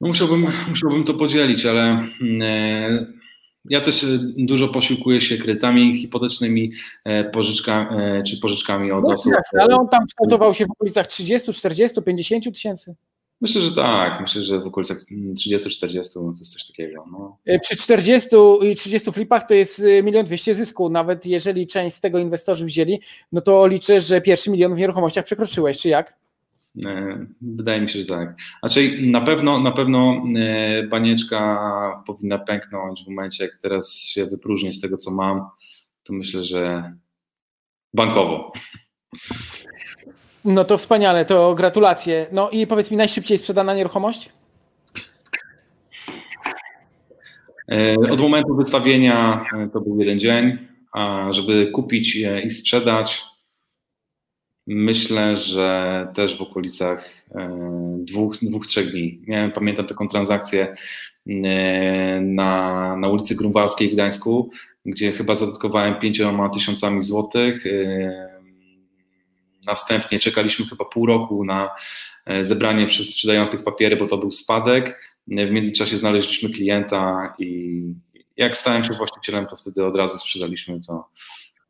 No 0.00 0.08
musiałbym, 0.08 0.52
musiałbym 0.68 1.04
to 1.04 1.14
podzielić, 1.14 1.66
ale 1.66 1.82
mm, 2.20 3.20
ja 3.70 3.80
też 3.80 4.04
e, 4.04 4.06
dużo 4.36 4.68
posiłkuję 4.68 5.20
się 5.20 5.36
kredytami 5.38 6.00
hipotecznymi, 6.00 6.72
e, 7.04 7.24
pożyczkami, 7.24 7.88
e, 8.00 8.22
czy 8.22 8.40
pożyczkami 8.40 8.92
od 8.92 9.04
no, 9.04 9.14
osób. 9.14 9.32
Jasne, 9.32 9.62
ale 9.62 9.76
on 9.76 9.88
tam 9.88 10.06
kształtował 10.06 10.54
się 10.54 10.66
w 10.66 10.70
okolicach 10.70 11.06
30, 11.06 11.52
40, 11.52 12.02
50 12.02 12.54
tysięcy? 12.54 12.94
Myślę, 13.40 13.60
że 13.60 13.74
tak. 13.74 14.20
Myślę, 14.20 14.42
że 14.42 14.60
w 14.60 14.66
okolicach 14.66 14.98
30-40 15.34 16.12
to 16.14 16.32
jest 16.38 16.52
coś 16.52 16.66
takiego. 16.66 17.04
No. 17.12 17.38
Przy 17.60 17.76
40 17.76 18.28
i 18.62 18.74
30 18.74 19.12
flipach 19.12 19.46
to 19.48 19.54
jest 19.54 19.82
milion 20.02 20.24
dwieście 20.24 20.54
zysku. 20.54 20.90
Nawet 20.90 21.26
jeżeli 21.26 21.66
część 21.66 21.96
z 21.96 22.00
tego 22.00 22.18
inwestorzy 22.18 22.64
wzięli, 22.64 23.00
no 23.32 23.40
to 23.40 23.66
liczę, 23.66 24.00
że 24.00 24.20
pierwszy 24.20 24.50
milion 24.50 24.74
w 24.74 24.78
nieruchomościach 24.78 25.24
przekroczyłeś, 25.24 25.78
czy 25.78 25.88
jak? 25.88 26.16
E, 26.86 27.26
wydaje 27.40 27.80
mi 27.80 27.90
się, 27.90 27.98
że 27.98 28.06
tak. 28.06 28.36
Znaczy 28.60 28.98
na 29.02 29.20
pewno, 29.20 29.58
na 29.58 29.72
pewno 29.72 30.22
e, 30.36 30.82
banieczka 30.82 32.02
powinna 32.06 32.38
pęknąć 32.38 33.04
w 33.04 33.08
momencie, 33.08 33.44
jak 33.44 33.56
teraz 33.62 33.94
się 33.94 34.26
wypróżnię 34.26 34.72
z 34.72 34.80
tego, 34.80 34.96
co 34.96 35.10
mam, 35.10 35.46
to 36.02 36.12
myślę, 36.12 36.44
że 36.44 36.92
bankowo. 37.94 38.52
No 40.44 40.64
to 40.64 40.78
wspaniale, 40.78 41.24
to 41.24 41.54
gratulacje. 41.54 42.26
No 42.32 42.50
i 42.50 42.66
powiedz 42.66 42.90
mi, 42.90 42.96
najszybciej 42.96 43.38
sprzedana 43.38 43.74
nieruchomość? 43.74 44.28
E, 47.72 47.94
od 48.10 48.20
momentu 48.20 48.56
wystawienia 48.56 49.44
to 49.72 49.80
był 49.80 50.00
jeden 50.00 50.18
dzień, 50.18 50.58
a 50.92 51.32
żeby 51.32 51.66
kupić 51.66 52.16
i 52.44 52.50
sprzedać, 52.50 53.24
Myślę, 54.66 55.36
że 55.36 56.08
też 56.14 56.38
w 56.38 56.42
okolicach 56.42 57.26
e, 57.34 57.98
dwóch, 57.98 58.36
dwóch 58.42 58.66
trzech 58.66 58.90
dni. 58.90 59.20
Miałem, 59.26 59.52
pamiętam 59.52 59.86
taką 59.86 60.08
transakcję 60.08 60.76
e, 61.26 62.20
na, 62.20 62.96
na 62.96 63.08
ulicy 63.08 63.36
Grunwaldzkiej 63.36 63.90
w 63.90 63.92
Gdańsku, 63.92 64.50
gdzie 64.86 65.12
chyba 65.12 65.34
zadotkowałem 65.34 66.00
pięcioma 66.00 66.48
tysiącami 66.48 67.02
złotych. 67.02 67.66
E, 67.66 68.40
następnie 69.66 70.18
czekaliśmy 70.18 70.66
chyba 70.66 70.84
pół 70.84 71.06
roku 71.06 71.44
na 71.44 71.70
zebranie 72.42 72.86
przez 72.86 73.10
sprzedających 73.10 73.64
papiery, 73.64 73.96
bo 73.96 74.06
to 74.06 74.18
był 74.18 74.30
spadek. 74.30 75.00
W 75.26 75.50
międzyczasie 75.50 75.96
znaleźliśmy 75.96 76.50
klienta 76.50 77.34
i, 77.38 77.82
jak 78.36 78.56
stałem 78.56 78.84
się 78.84 78.94
właścicielem, 78.94 79.46
to 79.46 79.56
wtedy 79.56 79.86
od 79.86 79.96
razu 79.96 80.18
sprzedaliśmy 80.18 80.80
to 80.86 81.08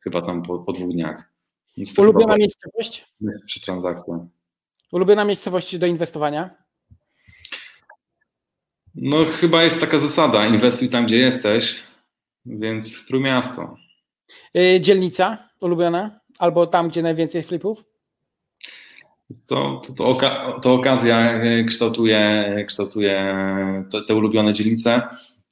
chyba 0.01 0.23
tam 0.23 0.43
po, 0.43 0.59
po 0.59 0.73
dwóch 0.73 0.93
dniach. 0.93 1.34
Ulubiona 1.99 2.37
miejscowość? 2.37 3.15
Przy 3.47 3.61
transakcji. 3.61 4.13
Ulubiona 4.93 5.25
miejscowość 5.25 5.79
do 5.79 5.87
inwestowania? 5.87 6.51
No 8.95 9.25
chyba 9.25 9.63
jest 9.63 9.81
taka 9.81 9.99
zasada, 9.99 10.47
inwestuj 10.47 10.89
tam, 10.89 11.07
gdzie 11.07 11.17
jesteś, 11.17 11.77
więc 12.47 13.07
Trójmiasto. 13.07 13.77
Yy, 14.55 14.81
dzielnica 14.81 15.49
ulubiona? 15.61 16.21
Albo 16.39 16.67
tam, 16.67 16.89
gdzie 16.89 17.03
najwięcej 17.03 17.43
flipów? 17.43 17.85
To, 19.47 19.83
to, 19.87 19.93
to, 19.93 20.07
oka 20.07 20.61
to 20.63 20.75
okazja 20.75 21.33
e, 21.33 21.65
kształtuje, 21.65 22.55
kształtuje 22.69 23.37
te, 23.93 24.03
te 24.03 24.15
ulubione 24.15 24.53
dzielnice, 24.53 25.03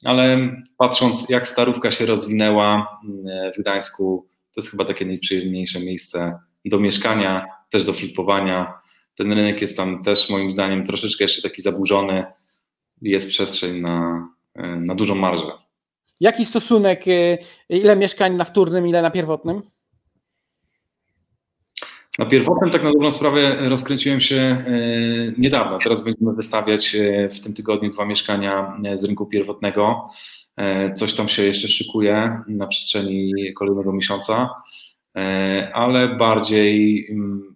ale 0.03 0.37
patrząc 0.77 1.29
jak 1.29 1.47
Starówka 1.47 1.91
się 1.91 2.05
rozwinęła 2.05 2.99
e, 3.27 3.51
w 3.51 3.61
Gdańsku, 3.61 4.27
to 4.53 4.61
jest 4.61 4.71
chyba 4.71 4.85
takie 4.85 5.05
najprzyjemniejsze 5.05 5.79
miejsce 5.79 6.39
do 6.65 6.79
mieszkania, 6.79 7.45
też 7.69 7.85
do 7.85 7.93
flipowania. 7.93 8.73
Ten 9.15 9.33
rynek 9.33 9.61
jest 9.61 9.77
tam 9.77 10.03
też 10.03 10.29
moim 10.29 10.51
zdaniem 10.51 10.85
troszeczkę 10.85 11.23
jeszcze 11.23 11.41
taki 11.41 11.61
zaburzony. 11.61 12.25
Jest 13.01 13.29
przestrzeń 13.29 13.81
na, 13.81 14.27
e, 14.55 14.67
na 14.67 14.95
dużą 14.95 15.15
marżę. 15.15 15.51
Jaki 16.19 16.45
stosunek, 16.45 17.05
ile 17.69 17.95
mieszkań 17.95 18.35
na 18.35 18.43
wtórnym, 18.43 18.87
ile 18.87 19.01
na 19.01 19.11
pierwotnym? 19.11 19.61
Na 22.19 22.25
pierwotnym 22.25 22.71
tak 22.71 22.83
na 22.83 22.91
dobrą 22.91 23.11
sprawę 23.11 23.69
rozkręciłem 23.69 24.19
się 24.19 24.35
e, 24.35 24.63
niedawno. 25.37 25.79
Teraz 25.83 26.03
będziemy 26.03 26.33
wystawiać 26.33 26.95
e, 26.95 27.29
w 27.29 27.39
tym 27.41 27.53
tygodniu 27.53 27.89
dwa 27.89 28.05
mieszkania 28.05 28.77
e, 28.85 28.97
z 28.97 29.03
rynku 29.03 29.25
pierwotnego. 29.25 30.05
Coś 30.95 31.13
tam 31.13 31.29
się 31.29 31.43
jeszcze 31.43 31.67
szykuje 31.67 32.41
na 32.47 32.67
przestrzeni 32.67 33.53
kolejnego 33.53 33.93
miesiąca, 33.93 34.49
ale 35.73 36.07
bardziej 36.07 37.07
mm, 37.11 37.55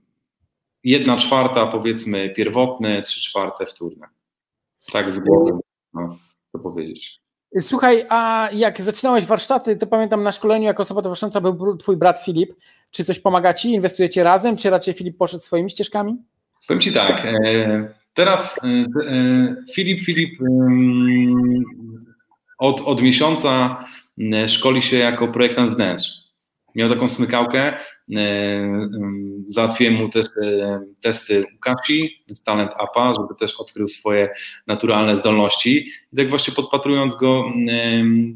jedna 0.84 1.18
czwarta 1.18 1.66
powiedzmy 1.66 2.30
pierwotny, 2.30 3.02
trzy 3.02 3.22
czwarte 3.22 3.66
wtórne. 3.66 4.08
Tak 4.92 5.14
z 5.14 5.20
głowy 5.20 5.52
no, 5.94 6.18
to 6.52 6.60
powiedzieć. 6.60 7.20
Słuchaj, 7.60 8.06
a 8.10 8.50
jak 8.54 8.82
zaczynałeś 8.82 9.26
warsztaty, 9.26 9.76
to 9.76 9.88
pamiętam 9.88 10.24
na 10.24 10.32
szkoleniu 10.32 10.66
jako 10.66 10.84
osoba 10.84 11.02
towarzysząca 11.02 11.42
był 11.42 11.78
twój 11.78 11.98
brat 11.98 12.20
Filip. 12.26 12.54
Czy 12.92 13.04
coś 13.04 13.20
pomaga 13.20 13.54
ci? 13.54 13.72
Inwestujecie 13.72 14.24
razem, 14.24 14.58
czy 14.58 14.70
raczej 14.70 14.94
Filip 14.94 15.18
poszedł 15.18 15.44
swoimi 15.44 15.70
ścieżkami? 15.70 16.18
Powiem 16.68 16.82
ci 16.82 16.94
tak. 16.94 17.26
E, 17.26 17.94
teraz 18.14 18.60
e, 18.64 18.68
e, 18.68 19.56
Filip, 19.74 20.02
Filip 20.02 20.40
od, 22.58 22.82
od 22.82 23.02
miesiąca 23.02 23.84
szkoli 24.48 24.82
się 24.82 24.98
jako 24.98 25.28
projektant 25.28 25.76
wnętrz 25.76 26.28
miał 26.78 26.90
taką 26.90 27.08
smykałkę. 27.08 27.78
E, 28.16 28.90
załatwiłem 29.48 29.94
mu 29.94 30.10
też 30.10 30.26
e, 30.44 30.80
testy 31.02 31.42
u 31.56 31.60
Kasi 31.60 32.10
z 32.28 32.44
Talent 32.44 32.72
Appa, 32.78 33.14
żeby 33.14 33.36
też 33.40 33.56
odkrył 33.56 33.88
swoje 33.88 34.30
naturalne 34.68 35.18
zdolności. 35.18 35.88
I 36.14 36.18
tak 36.18 36.30
właśnie 36.30 36.54
podpatrując 36.54 37.16
go, 37.16 37.46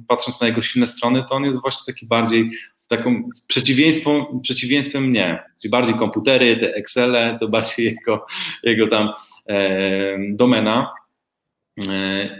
patrząc 0.07 0.41
na 0.41 0.47
jego 0.47 0.61
silne 0.61 0.87
strony, 0.87 1.23
to 1.29 1.35
on 1.35 1.43
jest 1.43 1.61
właśnie 1.61 1.93
taki 1.93 2.07
bardziej 2.07 2.49
taką 2.87 3.29
przeciwieństwem, 3.47 4.25
przeciwieństwem 4.41 5.03
mnie, 5.03 5.43
czyli 5.61 5.71
bardziej 5.71 5.95
komputery, 5.95 6.57
te 6.57 6.73
Excele, 6.73 7.37
to 7.39 7.47
bardziej 7.47 7.85
jego, 7.95 8.25
jego 8.63 8.87
tam 8.87 9.09
e, 9.49 10.17
domena. 10.29 10.93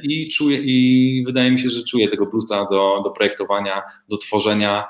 I 0.03 0.29
czuję, 0.29 0.57
i 0.57 1.23
wydaje 1.25 1.51
mi 1.51 1.59
się, 1.59 1.69
że 1.69 1.83
czuję 1.83 2.07
tego 2.07 2.27
plusa 2.27 2.65
do, 2.65 3.01
do 3.03 3.11
projektowania, 3.11 3.81
do 4.09 4.17
tworzenia 4.17 4.87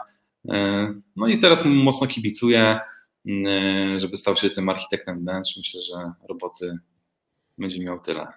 E, 0.50 0.88
no 1.16 1.28
i 1.28 1.40
teraz 1.40 1.66
mu 1.66 1.84
mocno 1.84 2.08
kibicuję, 2.08 2.80
e, 3.28 4.00
żeby 4.00 4.18
stał 4.18 4.36
się 4.36 4.50
tym 4.50 4.70
architektem 4.70 5.20
wnętrz. 5.20 5.58
Myślę, 5.58 5.82
że 5.82 6.12
roboty 6.30 6.78
będzie 7.58 7.80
miał 7.80 8.00
tyle. 8.00 8.28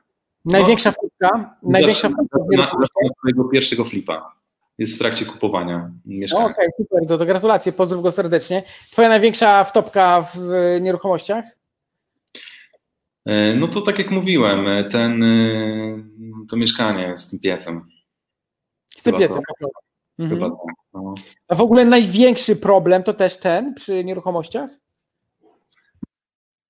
Największa 0.45 0.91
no, 0.91 0.93
wtórka? 0.93 1.57
Największa 1.63 2.09
na, 2.09 2.57
na 2.57 2.87
swojego 3.19 3.45
pierwszego 3.45 3.85
flipa. 3.85 4.35
Jest 4.79 4.95
w 4.95 4.99
trakcie 4.99 5.27
kupowania 5.27 5.91
mieszkania. 6.05 6.45
Okej, 6.45 6.55
okay, 6.55 6.69
super, 6.77 7.09
to, 7.09 7.19
to 7.19 7.27
gratulacje, 7.27 7.73
pozdrów 7.73 8.03
go 8.03 8.13
serdecznie. 8.13 8.63
Twoja 8.91 9.09
największa 9.09 9.65
wtopka 9.65 10.23
w 10.23 10.39
nieruchomościach? 10.81 11.45
E, 13.27 13.55
no 13.55 13.69
to 13.69 13.81
tak 13.81 13.99
jak 13.99 14.11
mówiłem, 14.11 14.67
ten, 14.91 15.25
to 16.49 16.57
mieszkanie 16.57 17.19
z 17.19 17.31
tym 17.31 17.41
piecem. 17.41 17.89
Z 18.97 19.03
tym 19.03 19.19
piecem, 19.19 19.43
to. 19.61 19.69
Mhm. 20.19 20.41
Chyba 20.41 20.51
tak. 20.51 20.75
No. 20.95 21.15
A 21.49 21.55
w 21.55 21.61
ogóle 21.61 21.85
największy 21.85 22.57
problem 22.57 23.03
to 23.03 23.15
też 23.15 23.37
ten 23.37 23.75
przy 23.75 24.05
nieruchomościach? 24.05 24.71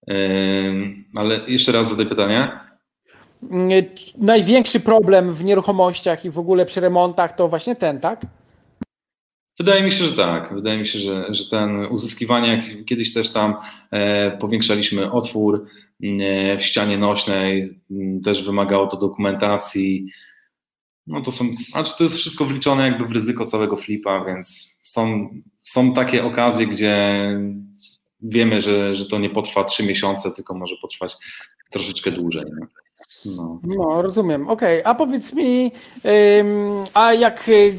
Yy, 0.07 0.15
ale 1.15 1.41
jeszcze 1.47 1.73
raz 1.73 1.89
zadaj 1.89 2.07
pytanie. 2.07 2.61
Największy 4.19 4.81
problem 4.81 5.33
w 5.33 5.45
nieruchomościach 5.45 6.25
i 6.25 6.31
w 6.31 6.39
ogóle 6.39 6.67
przy 6.67 6.81
remontach 6.81 7.37
to 7.37 7.49
właśnie 7.49 7.77
ten, 7.77 8.01
tak? 8.01 8.21
Wydaje 9.59 9.83
mi 9.83 9.93
się, 9.93 10.05
że 10.05 10.13
tak. 10.13 10.55
Wydaje 10.55 10.79
mi 10.79 10.87
się, 10.87 10.99
że, 10.99 11.35
że 11.35 11.51
ten 11.51 11.87
uzyskiwanie, 11.87 12.49
jak 12.49 12.85
kiedyś 12.85 13.13
też 13.13 13.33
tam 13.33 13.55
e, 13.91 14.31
powiększaliśmy 14.39 15.13
otwór 15.13 15.67
e, 16.03 16.59
w 16.59 16.63
ścianie 16.63 16.99
nośnej, 16.99 17.81
też 18.25 18.45
wymagało 18.45 18.87
to 18.87 18.97
dokumentacji, 18.97 20.07
no 21.07 21.21
to 21.21 21.33
są, 21.33 21.45
znaczy 21.71 21.93
to 21.99 22.05
jest 22.05 22.17
wszystko 22.17 22.45
wliczone 22.45 22.85
jakby 22.89 23.05
w 23.07 23.13
ryzyko 23.13 23.45
całego 23.45 23.77
flipa, 23.77 24.25
więc 24.25 24.79
są, 24.83 25.29
są 25.63 25.95
takie 25.95 26.25
okazje, 26.25 26.67
gdzie 26.67 27.27
wiemy, 28.23 28.61
że, 28.61 28.95
że 28.95 29.07
to 29.07 29.19
nie 29.19 29.31
potrwa 29.31 29.65
trzy 29.65 29.87
miesiące, 29.87 30.31
tylko 30.31 30.55
może 30.55 30.77
potrwać 30.83 31.17
troszeczkę 31.71 32.11
dłużej. 32.11 32.45
No. 33.25 33.61
no, 33.63 34.03
rozumiem. 34.03 34.49
Okej, 34.49 34.81
okay. 34.81 34.93
a 34.93 34.95
powiedz 34.95 35.33
mi, 35.33 35.73
a 36.95 37.13
jak 37.13 37.49
y, 37.49 37.75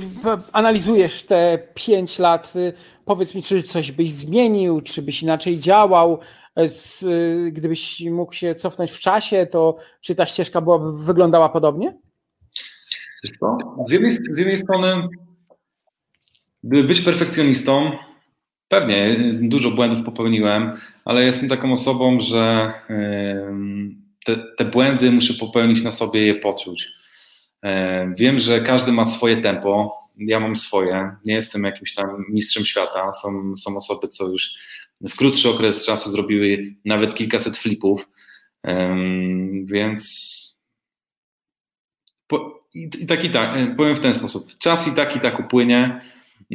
analizujesz 0.52 1.24
te 1.24 1.68
pięć 1.74 2.20
lat, 2.20 2.54
y, 2.56 2.74
powiedz 3.06 3.36
mi, 3.36 3.44
czy 3.44 3.64
coś 3.64 3.92
byś 3.92 4.12
zmienił, 4.12 4.82
czy 4.82 5.02
byś 5.02 5.24
inaczej 5.24 5.60
działał, 5.60 6.20
y, 6.60 7.52
gdybyś 7.52 8.02
mógł 8.02 8.34
się 8.34 8.56
cofnąć 8.56 8.92
w 8.92 9.00
czasie, 9.00 9.48
to 9.52 9.78
czy 10.02 10.16
ta 10.16 10.26
ścieżka 10.26 10.62
byłaby, 10.62 11.04
wyglądała 11.04 11.50
podobnie? 11.50 11.98
Z 13.86 13.92
jednej, 13.92 14.12
z 14.12 14.38
jednej 14.38 14.58
strony, 14.58 15.08
by 16.64 16.84
być 16.84 17.02
perfekcjonistą, 17.02 17.92
pewnie 18.68 19.16
dużo 19.42 19.72
błędów 19.72 20.04
popełniłem, 20.04 20.78
ale 21.06 21.24
jestem 21.24 21.50
taką 21.50 21.72
osobą, 21.72 22.20
że 22.20 22.74
te, 24.26 24.38
te 24.58 24.66
błędy 24.66 25.12
muszę 25.12 25.34
popełnić 25.34 25.84
na 25.84 25.92
sobie 25.92 26.26
je 26.26 26.36
poczuć. 26.36 26.88
Wiem, 28.18 28.40
że 28.40 28.62
każdy 28.62 28.92
ma 28.92 29.06
swoje 29.06 29.38
tempo, 29.38 30.00
ja 30.18 30.40
mam 30.40 30.56
swoje, 30.56 31.16
nie 31.26 31.34
jestem 31.34 31.64
jakimś 31.64 31.94
tam 31.94 32.26
mistrzem 32.30 32.66
świata. 32.66 33.14
Są, 33.14 33.58
są 33.58 33.78
osoby, 33.78 34.08
co 34.08 34.28
już 34.28 34.54
w 35.02 35.16
krótszy 35.16 35.50
okres 35.50 35.86
czasu 35.86 36.10
zrobiły 36.10 36.76
nawet 36.86 37.16
kilkaset 37.16 37.58
flipów, 37.58 38.10
więc 39.66 40.36
i, 42.76 42.90
i 43.00 43.06
tak 43.06 43.24
i 43.24 43.30
tak, 43.30 43.58
e, 43.58 43.76
powiem 43.78 43.96
w 43.96 44.00
ten 44.00 44.14
sposób. 44.14 44.58
Czas 44.58 44.88
i 44.88 44.96
tak 44.96 45.16
i 45.16 45.20
tak 45.20 45.40
upłynie. 45.40 46.02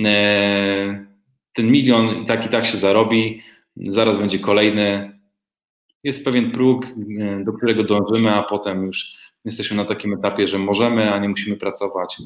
E, 0.04 1.06
ten 1.52 1.70
milion 1.70 2.22
i 2.22 2.26
tak 2.26 2.46
i 2.46 2.48
tak 2.48 2.66
się 2.66 2.78
zarobi. 2.78 3.42
Zaraz 3.76 4.18
będzie 4.18 4.38
kolejny. 4.38 5.10
Jest 6.04 6.24
pewien 6.24 6.50
próg, 6.50 6.86
e, 7.20 7.44
do 7.44 7.52
którego 7.52 7.84
dążymy, 7.84 8.34
a 8.34 8.42
potem 8.42 8.86
już 8.86 9.12
jesteśmy 9.44 9.76
na 9.76 9.84
takim 9.84 10.14
etapie, 10.14 10.48
że 10.48 10.58
możemy, 10.58 11.12
a 11.12 11.18
nie 11.18 11.28
musimy 11.28 11.56
pracować. 11.56 12.16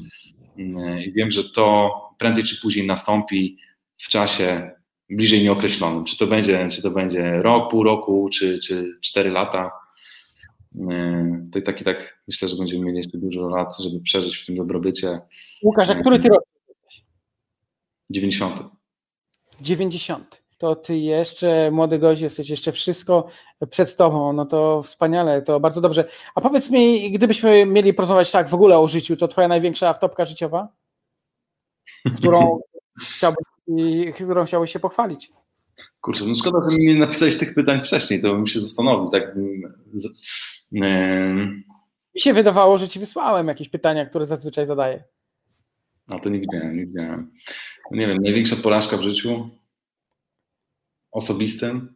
I 0.57 1.13
wiem, 1.15 1.31
że 1.31 1.49
to 1.49 1.91
prędzej 2.17 2.43
czy 2.43 2.61
później 2.61 2.87
nastąpi 2.87 3.57
w 3.97 4.07
czasie 4.09 4.71
bliżej 5.09 5.43
nieokreślonym. 5.43 6.03
Czy 6.05 6.17
to 6.17 6.27
będzie, 6.27 6.67
czy 6.71 6.81
to 6.81 6.91
będzie 6.91 7.41
rok, 7.41 7.71
pół 7.71 7.83
roku, 7.83 8.29
czy, 8.33 8.59
czy 8.59 8.97
cztery 9.01 9.29
lata 9.29 9.71
Yy, 10.75 11.49
to 11.51 11.59
i 11.59 11.63
tak 11.63 11.81
i 11.81 11.83
tak 11.83 12.21
myślę, 12.27 12.47
że 12.47 12.55
będziemy 12.55 12.85
mieli 12.85 12.97
jeszcze 12.97 13.17
dużo 13.17 13.49
lat, 13.49 13.77
żeby 13.79 13.99
przeżyć 14.01 14.37
w 14.37 14.45
tym 14.45 14.55
dobrobycie. 14.55 15.21
Łukasz, 15.63 15.89
a 15.89 15.95
który 15.95 16.19
ty 16.19 16.29
rok 16.29 16.43
jesteś? 16.67 17.05
90. 18.09 18.63
90. 19.61 20.44
To 20.57 20.75
ty 20.75 20.97
jeszcze, 20.97 21.71
młody 21.71 21.99
gość, 21.99 22.21
jesteś 22.21 22.49
jeszcze 22.49 22.71
wszystko 22.71 23.27
przed 23.69 23.95
tobą. 23.95 24.33
No 24.33 24.45
to 24.45 24.81
wspaniale, 24.83 25.41
to 25.41 25.59
bardzo 25.59 25.81
dobrze. 25.81 26.05
A 26.35 26.41
powiedz 26.41 26.69
mi, 26.69 27.11
gdybyśmy 27.11 27.65
mieli 27.65 27.93
porozmawiać 27.93 28.31
tak 28.31 28.49
w 28.49 28.53
ogóle 28.53 28.77
o 28.79 28.87
życiu, 28.87 29.17
to 29.17 29.27
twoja 29.27 29.47
największa 29.47 29.93
wtopka 29.93 30.25
życiowa, 30.25 30.67
którą 32.15 32.59
chciałbyś, 33.15 33.45
którą 34.15 34.45
chciałbyś 34.45 34.73
się 34.73 34.79
pochwalić? 34.79 35.31
Kurczę, 36.01 36.25
no 36.27 36.33
szkoda, 36.33 36.69
że 36.69 36.77
mi 36.77 36.85
nie 36.85 36.99
napisałeś 36.99 37.37
tych 37.37 37.53
pytań 37.53 37.83
wcześniej, 37.83 38.21
to 38.21 38.33
bym 38.33 38.47
się 38.47 38.61
zastanowił. 38.61 39.09
Tak 39.09 39.35
mi 40.71 42.21
się 42.21 42.33
wydawało, 42.33 42.77
że 42.77 42.87
ci 42.87 42.99
wysłałem 42.99 43.47
jakieś 43.47 43.69
pytania, 43.69 44.05
które 44.05 44.25
zazwyczaj 44.25 44.65
zadaję. 44.65 45.03
A 46.07 46.19
to 46.19 46.29
nie 46.29 46.39
widziałem, 46.39 46.77
nie 46.77 46.85
widziałem. 46.85 47.31
Nie 47.91 48.07
wiem, 48.07 48.17
największa 48.17 48.55
porażka 48.55 48.97
w 48.97 49.01
życiu 49.01 49.49
osobistym? 51.15 51.95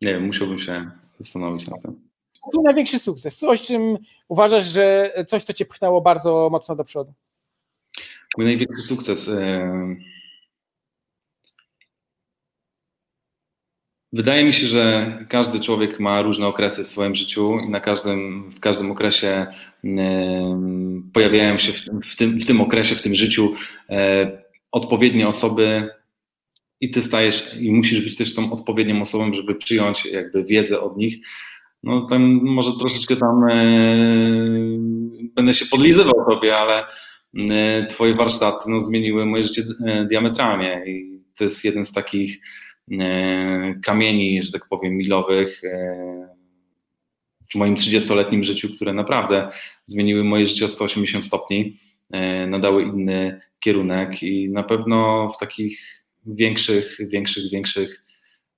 Nie 0.00 0.12
wiem, 0.12 0.26
musiałbym 0.26 0.58
się 0.58 0.90
zastanowić 1.18 1.66
na 1.66 1.78
tym. 1.78 2.08
Twój 2.52 2.64
największy 2.64 2.98
sukces? 2.98 3.36
Coś, 3.36 3.62
czym 3.62 3.98
uważasz, 4.28 4.64
że 4.64 5.12
coś, 5.26 5.42
co 5.42 5.52
cię 5.52 5.64
pchnęło 5.64 6.00
bardzo 6.00 6.48
mocno 6.52 6.76
do 6.76 6.84
przodu? 6.84 7.14
Mój 8.38 8.46
największy 8.46 8.82
sukces. 8.82 9.30
Wydaje 14.12 14.44
mi 14.44 14.52
się, 14.52 14.66
że 14.66 15.18
każdy 15.28 15.60
człowiek 15.60 16.00
ma 16.00 16.22
różne 16.22 16.46
okresy 16.46 16.84
w 16.84 16.88
swoim 16.88 17.14
życiu 17.14 17.58
i 17.58 17.70
na 17.70 17.80
każdym, 17.80 18.50
w 18.50 18.60
każdym 18.60 18.90
okresie 18.90 19.46
pojawiają 21.12 21.58
się 21.58 21.72
w, 22.02 22.16
tym, 22.16 22.38
w 22.38 22.46
tym 22.46 22.60
okresie, 22.60 22.94
w 22.94 23.02
tym 23.02 23.14
życiu 23.14 23.54
e, 23.90 24.42
odpowiednie 24.72 25.28
osoby 25.28 25.88
i 26.82 26.90
ty 26.90 27.02
stajesz 27.02 27.54
i 27.60 27.72
musisz 27.72 28.04
być 28.04 28.16
też 28.16 28.34
tą 28.34 28.52
odpowiednią 28.52 29.00
osobą, 29.02 29.34
żeby 29.34 29.54
przyjąć 29.54 30.06
jakby 30.06 30.44
wiedzę 30.44 30.80
od 30.80 30.96
nich. 30.96 31.26
No 31.82 32.06
tam 32.06 32.22
może 32.42 32.72
troszeczkę 32.78 33.16
tam 33.16 33.44
e, 33.50 33.64
będę 35.34 35.54
się 35.54 35.66
podlizywał 35.66 36.14
tobie, 36.30 36.56
ale 36.56 36.84
e, 37.50 37.86
twoje 37.86 38.14
warsztaty 38.14 38.70
no, 38.70 38.80
zmieniły 38.80 39.26
moje 39.26 39.44
życie 39.44 39.62
e, 39.86 40.06
diametralnie 40.06 40.82
i 40.86 41.20
to 41.36 41.44
jest 41.44 41.64
jeden 41.64 41.84
z 41.84 41.92
takich 41.92 42.40
kamieni, 43.84 44.42
że 44.42 44.52
tak 44.52 44.68
powiem, 44.68 44.96
milowych 44.96 45.62
w 47.52 47.54
moim 47.54 47.74
30-letnim 47.74 48.42
życiu, 48.42 48.68
które 48.76 48.92
naprawdę 48.92 49.48
zmieniły 49.84 50.24
moje 50.24 50.46
życie 50.46 50.64
o 50.64 50.68
180 50.68 51.24
stopni, 51.24 51.76
nadały 52.46 52.82
inny 52.82 53.40
kierunek 53.60 54.22
i 54.22 54.48
na 54.48 54.62
pewno 54.62 55.28
w 55.36 55.40
takich 55.40 56.01
większych, 56.26 56.96
większych, 57.00 57.50
większych 57.50 58.04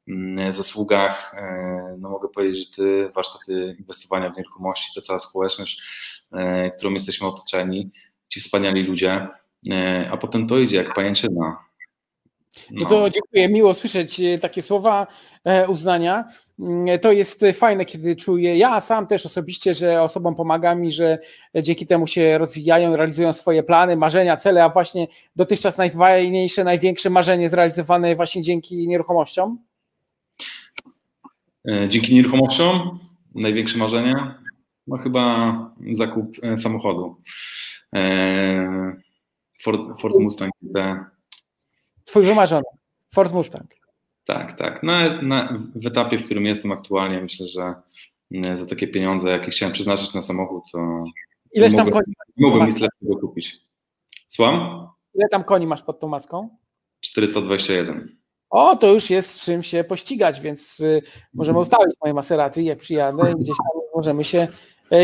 mm, 0.08 0.52
zasługach, 0.52 1.34
e, 1.36 1.96
no 1.98 2.10
mogę 2.10 2.28
powiedzieć, 2.28 2.66
że 2.66 2.76
ty, 2.76 3.10
warsztaty 3.14 3.76
inwestowania 3.78 4.30
w 4.30 4.36
nieruchomości, 4.36 4.90
to 4.94 5.00
cała 5.00 5.18
społeczność, 5.18 5.82
e, 6.32 6.70
którą 6.70 6.92
jesteśmy 6.92 7.26
otoczeni, 7.26 7.90
ci 8.28 8.40
wspaniali 8.40 8.82
ludzie, 8.82 9.28
e, 9.70 10.08
a 10.12 10.16
potem 10.16 10.46
to 10.46 10.58
idzie 10.58 10.76
jak 10.76 10.94
pajęczyna. 10.94 11.64
No. 12.70 12.80
no 12.80 12.86
to 12.86 13.10
dziękuję, 13.10 13.48
miło 13.48 13.74
słyszeć 13.74 14.20
takie 14.40 14.62
słowa 14.62 15.06
uznania. 15.68 16.24
Mm, 16.60 16.98
to 16.98 17.12
jest 17.12 17.46
fajne, 17.54 17.84
kiedy 17.84 18.16
czuję, 18.16 18.56
ja 18.58 18.80
sam 18.80 19.06
też 19.06 19.26
osobiście, 19.26 19.74
że 19.74 20.02
osobom 20.02 20.34
pomagam 20.34 20.84
i 20.84 20.92
że 20.92 21.18
dzięki 21.54 21.86
temu 21.86 22.06
się 22.06 22.38
rozwijają, 22.38 22.96
realizują 22.96 23.32
swoje 23.32 23.62
plany, 23.62 23.96
marzenia, 23.96 24.36
cele, 24.36 24.64
a 24.64 24.68
właśnie 24.68 25.06
dotychczas 25.36 25.78
najfajniejsze, 25.78 26.64
największe 26.64 27.10
marzenie 27.10 27.48
zrealizowane 27.48 28.16
właśnie 28.16 28.42
dzięki 28.42 28.88
nieruchomościom? 28.88 29.58
E, 31.68 31.88
dzięki 31.88 32.14
nieruchomościom 32.14 32.98
największe 33.34 33.78
marzenie? 33.78 34.34
No 34.86 34.96
chyba 34.96 35.56
zakup 35.92 36.36
e, 36.42 36.56
samochodu. 36.56 37.16
E, 37.94 38.96
Ford, 39.62 39.80
Ford 40.00 40.14
Mustang. 40.18 40.52
Twój 42.04 42.24
wymarzony. 42.24 42.64
Ford 43.14 43.32
Mustang. 43.32 43.74
Tak, 44.26 44.58
tak. 44.58 44.82
Na, 44.82 45.22
na, 45.22 45.58
w 45.74 45.86
etapie, 45.86 46.18
w 46.18 46.24
którym 46.24 46.46
jestem 46.46 46.72
aktualnie, 46.72 47.20
myślę, 47.20 47.46
że 47.46 47.74
mm, 48.32 48.56
za 48.56 48.66
takie 48.66 48.88
pieniądze, 48.88 49.30
jakie 49.30 49.50
chciałem 49.50 49.72
przeznaczyć 49.72 50.14
na 50.14 50.22
samochód, 50.22 50.64
to. 50.72 51.04
Ileś 51.52 51.74
tam 51.74 51.90
koni? 51.90 52.14
Mogłem 52.36 52.66
nic 52.66 52.80
lepszego 52.80 53.16
kupić. 53.20 53.56
Słucham? 54.28 54.88
Ile 55.14 55.28
tam 55.28 55.44
koni 55.44 55.66
masz 55.66 55.82
pod 55.82 56.00
tą 56.00 56.08
maską? 56.08 56.48
421. 57.00 58.16
O, 58.50 58.76
to 58.76 58.92
już 58.92 59.10
jest 59.10 59.30
z 59.30 59.44
czym 59.44 59.62
się 59.62 59.84
pościgać, 59.84 60.40
więc 60.40 60.80
y, 60.80 61.02
możemy 61.34 61.58
ustawić 61.58 61.94
moje 62.02 62.14
Maserati, 62.14 62.64
jak 62.64 62.78
przyjadę 62.78 63.32
i 63.32 63.34
gdzieś 63.34 63.56
tam 63.56 63.82
możemy 63.94 64.24
się 64.24 64.48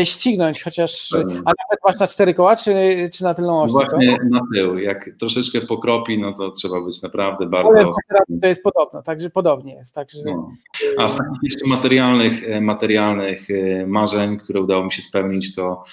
ścignąć, 0.03 0.63
chociaż, 0.63 1.13
a 1.23 1.27
nawet 1.35 1.79
masz 1.85 1.99
na 1.99 2.07
cztery 2.07 2.33
koła, 2.33 2.55
czy, 2.55 2.73
czy 3.13 3.23
na 3.23 3.33
tylną 3.33 3.61
oś? 3.61 3.71
Właśnie 3.71 4.17
to? 4.17 4.23
na 4.29 4.41
tył, 4.55 4.77
jak 4.77 5.09
troszeczkę 5.19 5.61
pokropi, 5.61 6.19
no 6.19 6.33
to 6.33 6.51
trzeba 6.51 6.85
być 6.85 7.01
naprawdę 7.01 7.45
bardzo 7.45 7.79
Ale 7.79 8.39
to 8.41 8.47
jest 8.47 8.63
podobno, 8.63 9.03
także 9.03 9.29
podobnie 9.29 9.75
jest. 9.75 9.95
Także, 9.95 10.19
no. 10.25 10.51
A 10.97 11.09
z 11.09 11.17
takich 11.17 11.43
jeszcze 11.43 11.69
materialnych, 11.69 12.49
e, 12.49 12.61
materialnych 12.61 13.47
e, 13.49 13.87
marzeń, 13.87 14.37
które 14.37 14.61
udało 14.61 14.85
mi 14.85 14.91
się 14.91 15.01
spełnić, 15.01 15.55
to 15.55 15.83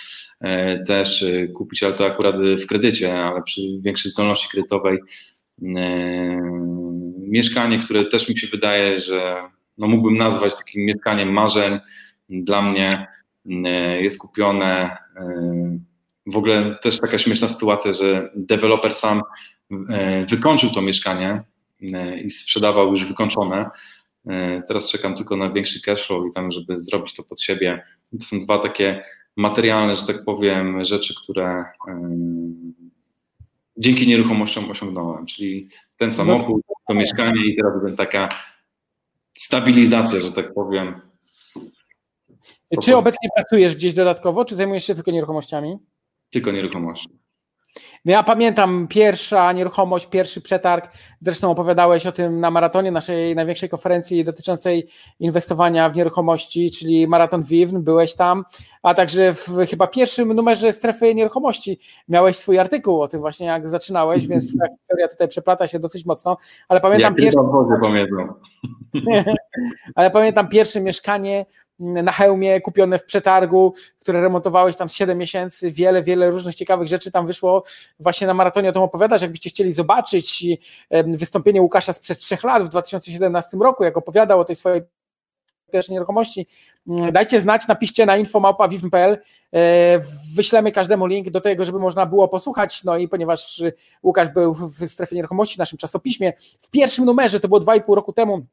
też 0.87 1.25
kupić, 1.55 1.83
ale 1.83 1.95
to 1.95 2.07
akurat 2.07 2.37
w 2.41 2.67
kredycie, 2.67 3.19
ale 3.25 3.43
przy 3.43 3.61
większej 3.81 4.11
zdolności 4.11 4.49
kredytowej 4.49 4.99
mieszkanie, 7.19 7.79
które 7.79 8.05
też 8.05 8.29
mi 8.29 8.39
się 8.39 8.47
wydaje, 8.47 9.01
że 9.01 9.37
no 9.79 9.87
mógłbym 9.87 10.17
nazwać 10.17 10.57
takim 10.57 10.85
mieszkaniem 10.85 11.33
marzeń 11.33 11.79
dla 12.29 12.63
mnie, 12.63 13.07
E, 13.09 13.18
jest 14.01 14.19
kupione. 14.19 14.97
E, 15.17 15.79
w 16.27 16.37
ogóle 16.37 16.79
też 16.83 17.01
taka 17.01 17.19
śmieszna 17.19 17.49
sytuacja, 17.49 17.93
że 17.93 18.31
deweloper 18.37 18.95
sam 18.95 19.23
e, 19.89 20.27
wykończył 20.27 20.71
to 20.71 20.83
mieszkanie 20.83 21.43
i 22.25 22.31
sprzedawał 22.31 22.91
już 22.91 23.05
wykończone. 23.05 23.71
Teraz 24.69 24.91
czekam 24.91 25.17
tylko 25.17 25.37
na 25.37 25.53
większy 25.53 25.83
cashflow 25.83 26.27
i 26.27 26.35
tam, 26.35 26.53
żeby 26.53 26.79
zrobić 26.79 27.15
to 27.15 27.23
pod 27.23 27.41
siebie. 27.43 27.83
To 28.21 28.27
są 28.27 28.41
dwa 28.41 28.59
takie 28.59 29.05
materialne, 29.37 29.97
że 29.97 30.07
tak 30.07 30.25
powiem, 30.25 30.85
rzeczy, 30.85 31.15
które 31.23 31.65
dzięki 33.77 34.07
nieruchomościom 34.07 34.71
osiągnąłem, 34.71 35.27
czyli 35.27 35.69
ten 35.97 36.13
samochód, 36.13 36.63
to 36.89 36.95
mieszkanie 36.95 37.47
i 37.47 37.57
teraz 37.57 37.73
taka 37.97 38.29
stabilizacja, 39.39 40.21
że 40.21 40.33
tak 40.33 40.55
powiem, 40.55 41.01
czy 42.83 42.97
obecnie 42.97 43.29
pracujesz 43.37 43.77
gdzieś 43.77 43.95
dodatkowo, 43.95 44.45
czy 44.45 44.57
zajmujesz 44.57 44.85
się 44.85 44.95
tylko 44.95 45.11
nieruchomościami? 45.11 45.79
Tylko 46.31 46.51
nieruchomości. 46.51 47.19
No 48.05 48.13
ja 48.13 48.23
pamiętam 48.23 48.89
pierwsza 48.89 49.53
nieruchomość, 49.53 50.07
pierwszy 50.07 50.41
przetarg. 50.41 50.93
Zresztą 51.21 51.51
opowiadałeś 51.51 52.07
o 52.07 52.13
tym 52.13 52.41
na 52.41 52.51
maratonie 52.51 52.91
naszej 52.91 53.35
największej 53.35 53.69
konferencji 53.69 54.25
dotyczącej 54.25 54.89
inwestowania 55.21 55.91
w 55.91 55.97
nieruchomości, 55.97 56.71
czyli 56.71 57.09
Maraton 57.09 57.43
Vivn. 57.43 57.83
Byłeś 57.83 58.15
tam, 58.15 58.45
a 58.83 58.95
także 58.95 59.35
w 59.35 59.49
chyba 59.71 59.87
pierwszym 59.87 60.33
numerze 60.33 60.73
strefy 60.73 61.15
nieruchomości 61.15 61.79
miałeś 62.09 62.37
swój 62.37 62.59
artykuł 62.59 63.03
o 63.03 63.09
tym 63.09 63.21
właśnie, 63.21 63.47
jak 63.47 63.69
zaczynałeś, 63.69 64.27
więc 64.27 64.59
ta 64.59 64.67
historia 64.79 65.09
tutaj 65.09 65.29
przeplata 65.29 65.69
się 65.69 65.79
dosyć 65.79 66.07
mocno. 66.07 66.37
Ale 66.69 66.81
pamiętam 66.81 67.15
ja. 67.19 67.33
Pamiętam. 67.81 68.35
ale 69.95 70.11
pamiętam 70.11 70.49
pierwsze 70.49 70.81
mieszkanie 70.81 71.47
na 71.79 72.13
hełmie 72.13 72.61
kupione 72.61 72.99
w 72.99 73.05
przetargu, 73.05 73.73
które 73.99 74.21
remontowałeś 74.21 74.77
tam 74.77 74.89
z 74.89 74.95
7 74.95 75.19
miesięcy, 75.19 75.71
wiele, 75.71 76.03
wiele 76.03 76.31
różnych 76.31 76.55
ciekawych 76.55 76.89
rzeczy 76.89 77.11
tam 77.11 77.27
wyszło. 77.27 77.63
Właśnie 78.01 78.27
na 78.27 78.35
maratonie 78.35 78.69
o 78.69 78.73
tym 78.73 78.83
opowiadasz, 78.83 79.23
jakbyście 79.23 79.51
chcieli 79.51 79.73
zobaczyć 79.73 80.47
wystąpienie 81.07 81.63
Łukasza 81.63 81.93
sprzed 81.93 82.19
trzech 82.19 82.45
lat 82.45 82.63
w 82.63 82.69
2017 82.69 83.57
roku, 83.61 83.85
jak 83.85 83.97
opowiadał 83.97 84.41
o 84.41 84.45
tej 84.45 84.57
swojej 84.57 84.83
pierwszej 85.73 85.95
nieruchomości. 85.95 86.47
Mm, 86.89 87.13
dajcie 87.13 87.41
znać, 87.41 87.69
napiszcie 87.69 88.07
na 88.07 88.17
infomałpa.vivm.pl. 88.17 89.19
E, 89.55 90.01
wyślemy 90.37 90.73
każdemu 90.73 91.07
link 91.07 91.31
do 91.31 91.41
tego, 91.41 91.65
żeby 91.65 91.79
można 91.79 92.07
było 92.07 92.29
posłuchać. 92.29 92.85
No 92.85 92.97
i 92.97 93.09
ponieważ 93.09 93.63
Łukasz 94.03 94.29
był 94.29 94.55
w 94.55 94.87
strefie 94.87 95.17
nieruchomości 95.17 95.55
w 95.55 95.59
naszym 95.59 95.79
czasopiśmie, 95.79 96.33
w 96.61 96.71
pierwszym 96.71 97.05
numerze, 97.05 97.41
to 97.41 97.49
było 97.49 97.61
2,5 97.61 97.95
roku 97.95 98.13
temu, 98.13 98.47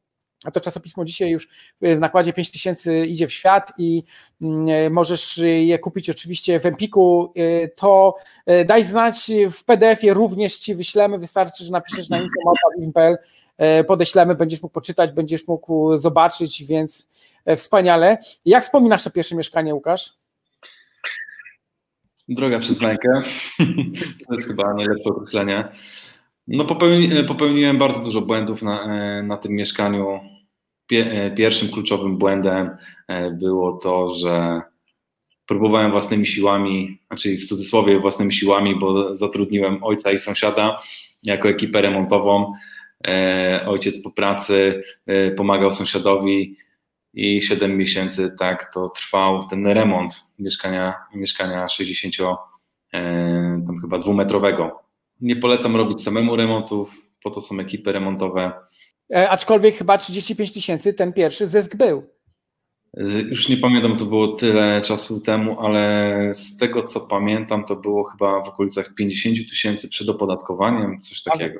to 0.51 0.59
czasopismo 0.59 1.05
dzisiaj 1.05 1.29
już 1.29 1.47
w 1.81 1.99
nakładzie 1.99 2.33
5000 2.33 3.05
idzie 3.05 3.27
w 3.27 3.33
świat 3.33 3.73
i 3.77 4.03
mm, 4.41 4.93
możesz 4.93 5.37
je 5.37 5.79
kupić 5.79 6.09
oczywiście 6.09 6.59
w 6.59 6.65
Empiku, 6.65 7.33
y, 7.37 7.71
to 7.75 8.15
y, 8.51 8.65
daj 8.65 8.83
znać 8.83 9.31
w 9.51 9.65
PDF-ie, 9.65 10.13
również 10.13 10.57
Ci 10.57 10.75
wyślemy, 10.75 11.19
wystarczy, 11.19 11.63
że 11.63 11.71
napiszesz 11.71 12.09
na 12.09 12.21
info.pl, 12.21 13.17
y, 13.79 13.83
podeślemy, 13.83 14.35
będziesz 14.35 14.61
mógł 14.61 14.73
poczytać, 14.73 15.11
będziesz 15.11 15.47
mógł 15.47 15.97
zobaczyć, 15.97 16.63
więc 16.63 17.09
wspaniale. 17.55 18.17
Jak 18.45 18.63
wspominasz 18.63 19.03
to 19.03 19.11
pierwsze 19.11 19.35
mieszkanie, 19.35 19.75
Łukasz? 19.75 20.13
Droga 22.27 22.59
przez 22.59 22.81
rękę, 22.81 23.21
to 24.27 24.35
jest 24.35 24.47
chyba 24.47 24.73
najlepsze 24.73 25.09
określenie. 25.09 25.67
No 26.47 26.65
popełni, 26.65 27.09
popełniłem 27.27 27.77
bardzo 27.77 27.99
dużo 27.99 28.21
błędów 28.21 28.61
na, 28.61 28.87
na 29.23 29.37
tym 29.37 29.51
mieszkaniu 29.51 30.19
E, 30.29 30.34
pierwszym 31.37 31.69
kluczowym 31.69 32.17
błędem 32.17 32.77
e, 33.07 33.31
było 33.31 33.73
to, 33.73 34.13
że 34.13 34.61
próbowałem 35.45 35.91
własnymi 35.91 36.27
siłami, 36.27 36.99
znaczy 37.07 37.37
w 37.37 37.45
cudzysłowie 37.45 37.99
własnymi 37.99 38.33
siłami, 38.33 38.79
bo 38.79 39.15
zatrudniłem 39.15 39.83
ojca 39.83 40.11
i 40.11 40.19
sąsiada 40.19 40.81
jako 41.23 41.49
ekipę 41.49 41.81
remontową. 41.81 42.53
E, 43.07 43.65
ojciec 43.67 44.03
po 44.03 44.11
pracy 44.11 44.83
pomagał 45.37 45.71
sąsiadowi 45.71 46.55
i 47.13 47.41
7 47.41 47.77
miesięcy 47.77 48.35
tak 48.39 48.73
to 48.73 48.89
trwał 48.89 49.47
ten 49.47 49.67
remont 49.67 50.23
mieszkania, 50.39 50.93
mieszkania 51.15 51.67
60 51.67 52.15
tam 53.67 53.77
chyba 53.81 53.97
dwumetrowego. 53.97 54.79
Nie 55.21 55.35
polecam 55.35 55.75
robić 55.75 56.01
samemu 56.01 56.35
remontów, 56.35 56.93
po 57.23 57.29
to 57.29 57.41
są 57.41 57.59
ekipy 57.59 57.91
remontowe. 57.91 58.51
E, 59.13 59.29
aczkolwiek 59.29 59.75
chyba 59.75 59.97
35 59.97 60.51
tysięcy 60.51 60.93
ten 60.93 61.13
pierwszy 61.13 61.47
zysk 61.47 61.75
był. 61.75 62.03
Już 63.29 63.49
nie 63.49 63.57
pamiętam, 63.57 63.97
to 63.97 64.05
było 64.05 64.27
tyle 64.27 64.81
czasu 64.81 65.21
temu, 65.21 65.59
ale 65.59 66.31
z 66.33 66.57
tego 66.57 66.83
co 66.83 67.01
pamiętam, 67.01 67.65
to 67.65 67.75
było 67.75 68.03
chyba 68.03 68.43
w 68.43 68.47
okolicach 68.47 68.93
50 68.93 69.49
tysięcy 69.49 69.89
przed 69.89 70.09
opodatkowaniem, 70.09 70.99
coś 71.01 71.23
takiego. 71.23 71.59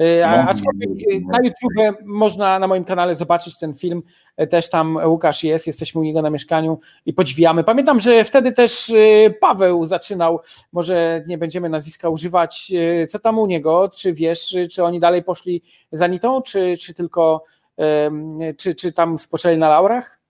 E, 0.00 0.28
aczkolwiek 0.48 0.90
na 1.32 1.38
YouTube 1.44 1.98
można 2.04 2.58
na 2.58 2.66
moim 2.66 2.84
kanale 2.84 3.14
zobaczyć 3.14 3.58
ten 3.58 3.74
film. 3.74 4.02
E, 4.36 4.46
też 4.46 4.70
tam 4.70 4.98
Łukasz 5.06 5.44
jest, 5.44 5.66
jesteśmy 5.66 6.00
u 6.00 6.04
niego 6.04 6.22
na 6.22 6.30
mieszkaniu 6.30 6.78
i 7.06 7.12
podziwiamy. 7.12 7.64
Pamiętam, 7.64 8.00
że 8.00 8.24
wtedy 8.24 8.52
też 8.52 8.90
e, 8.90 9.30
Paweł 9.30 9.86
zaczynał, 9.86 10.40
może 10.72 11.24
nie 11.26 11.38
będziemy 11.38 11.68
nazwiska 11.68 12.08
używać. 12.08 12.72
Co 13.08 13.18
tam 13.18 13.38
u 13.38 13.46
niego? 13.46 13.90
Czy 13.96 14.12
wiesz, 14.12 14.56
czy 14.70 14.84
oni 14.84 15.00
dalej 15.00 15.22
poszli 15.22 15.62
za 15.92 16.06
Nitą, 16.06 16.42
czy, 16.42 16.76
czy 16.76 16.94
tylko 16.94 17.44
czy, 18.58 18.74
czy 18.74 18.92
tam 18.92 19.18
spoczęli 19.18 19.58
na 19.58 19.68
laurach? 19.68 20.20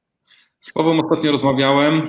Z 0.60 0.72
Pawłem 0.72 1.00
ostatnio 1.00 1.30
rozmawiałem. 1.30 2.08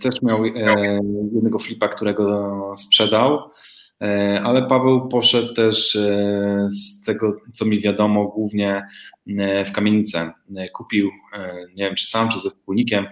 Też 0.00 0.22
miał 0.22 0.44
jednego 0.44 1.58
flipa, 1.58 1.88
którego 1.88 2.72
sprzedał. 2.76 3.50
E, 4.04 4.40
ale 4.42 4.66
Paweł 4.66 5.08
poszedł 5.08 5.54
też 5.54 5.96
e, 5.96 6.66
z 6.68 7.02
tego, 7.02 7.40
co 7.52 7.64
mi 7.64 7.80
wiadomo, 7.80 8.24
głównie 8.24 8.82
e, 9.38 9.64
w 9.64 9.72
kamienicę. 9.72 10.32
Kupił, 10.72 11.10
nie 11.74 11.84
wiem 11.84 11.94
czy 11.94 12.06
sam, 12.06 12.28
czy 12.28 12.40
ze 12.40 12.50
wspólnikiem, 12.50 13.06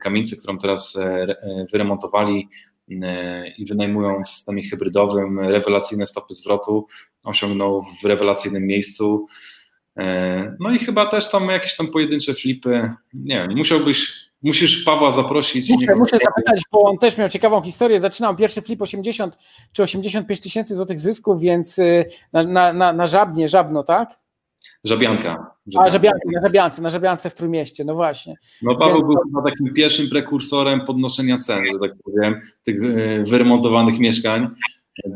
kamienicę, 0.00 0.36
którą 0.36 0.58
teraz 0.58 0.98
wyremontowali 1.72 2.48
i 3.58 3.66
wynajmują 3.66 4.22
w 4.22 4.28
systemie 4.28 4.68
hybrydowym 4.68 5.40
rewelacyjne 5.40 6.06
stopy 6.06 6.34
zwrotu. 6.34 6.86
Osiągnął 7.22 7.82
w 8.02 8.04
rewelacyjnym 8.04 8.66
miejscu. 8.66 9.26
No 10.60 10.70
i 10.70 10.78
chyba 10.78 11.06
też 11.06 11.30
tam 11.30 11.48
jakieś 11.48 11.76
tam 11.76 11.86
pojedyncze 11.86 12.34
flipy. 12.34 12.90
Nie 13.14 13.36
wiem, 13.36 13.56
musiałbyś 13.56 14.12
Musisz 14.44 14.84
Pawła 14.84 15.12
zaprosić. 15.12 15.70
Muszę, 15.70 15.96
muszę 15.96 16.18
zapytać, 16.18 16.62
bo 16.72 16.82
on 16.82 16.98
też 16.98 17.18
miał 17.18 17.28
ciekawą 17.28 17.62
historię. 17.62 18.00
Zaczynał 18.00 18.36
pierwszy 18.36 18.62
flip 18.62 18.82
80 18.82 19.38
czy 19.72 19.82
85 19.82 20.40
tysięcy 20.40 20.74
złotych 20.74 21.00
zysków, 21.00 21.40
więc 21.40 21.78
y, 21.78 22.04
na, 22.32 22.42
na, 22.42 22.72
na, 22.72 22.92
na 22.92 23.06
żabnie, 23.06 23.48
żabno, 23.48 23.82
tak? 23.82 24.18
Żabianka. 24.84 25.28
żabianka. 25.66 25.86
A, 25.86 25.88
żabianka, 25.88 26.18
na 26.32 26.40
żabiance, 26.42 26.82
na 26.82 26.90
żabiance 26.90 27.30
w 27.30 27.34
Trójmieście, 27.34 27.84
no 27.84 27.94
właśnie. 27.94 28.34
No 28.62 28.76
Paweł 28.76 28.96
Więc... 28.96 29.06
był 29.06 29.16
chyba 29.24 29.50
takim 29.50 29.74
pierwszym 29.74 30.08
prekursorem 30.08 30.84
podnoszenia 30.84 31.38
cen, 31.38 31.66
że 31.66 31.88
tak 31.88 31.92
powiem, 32.04 32.40
tych 32.62 32.82
y, 32.82 33.24
wyremontowanych 33.26 33.98
mieszkań, 33.98 34.48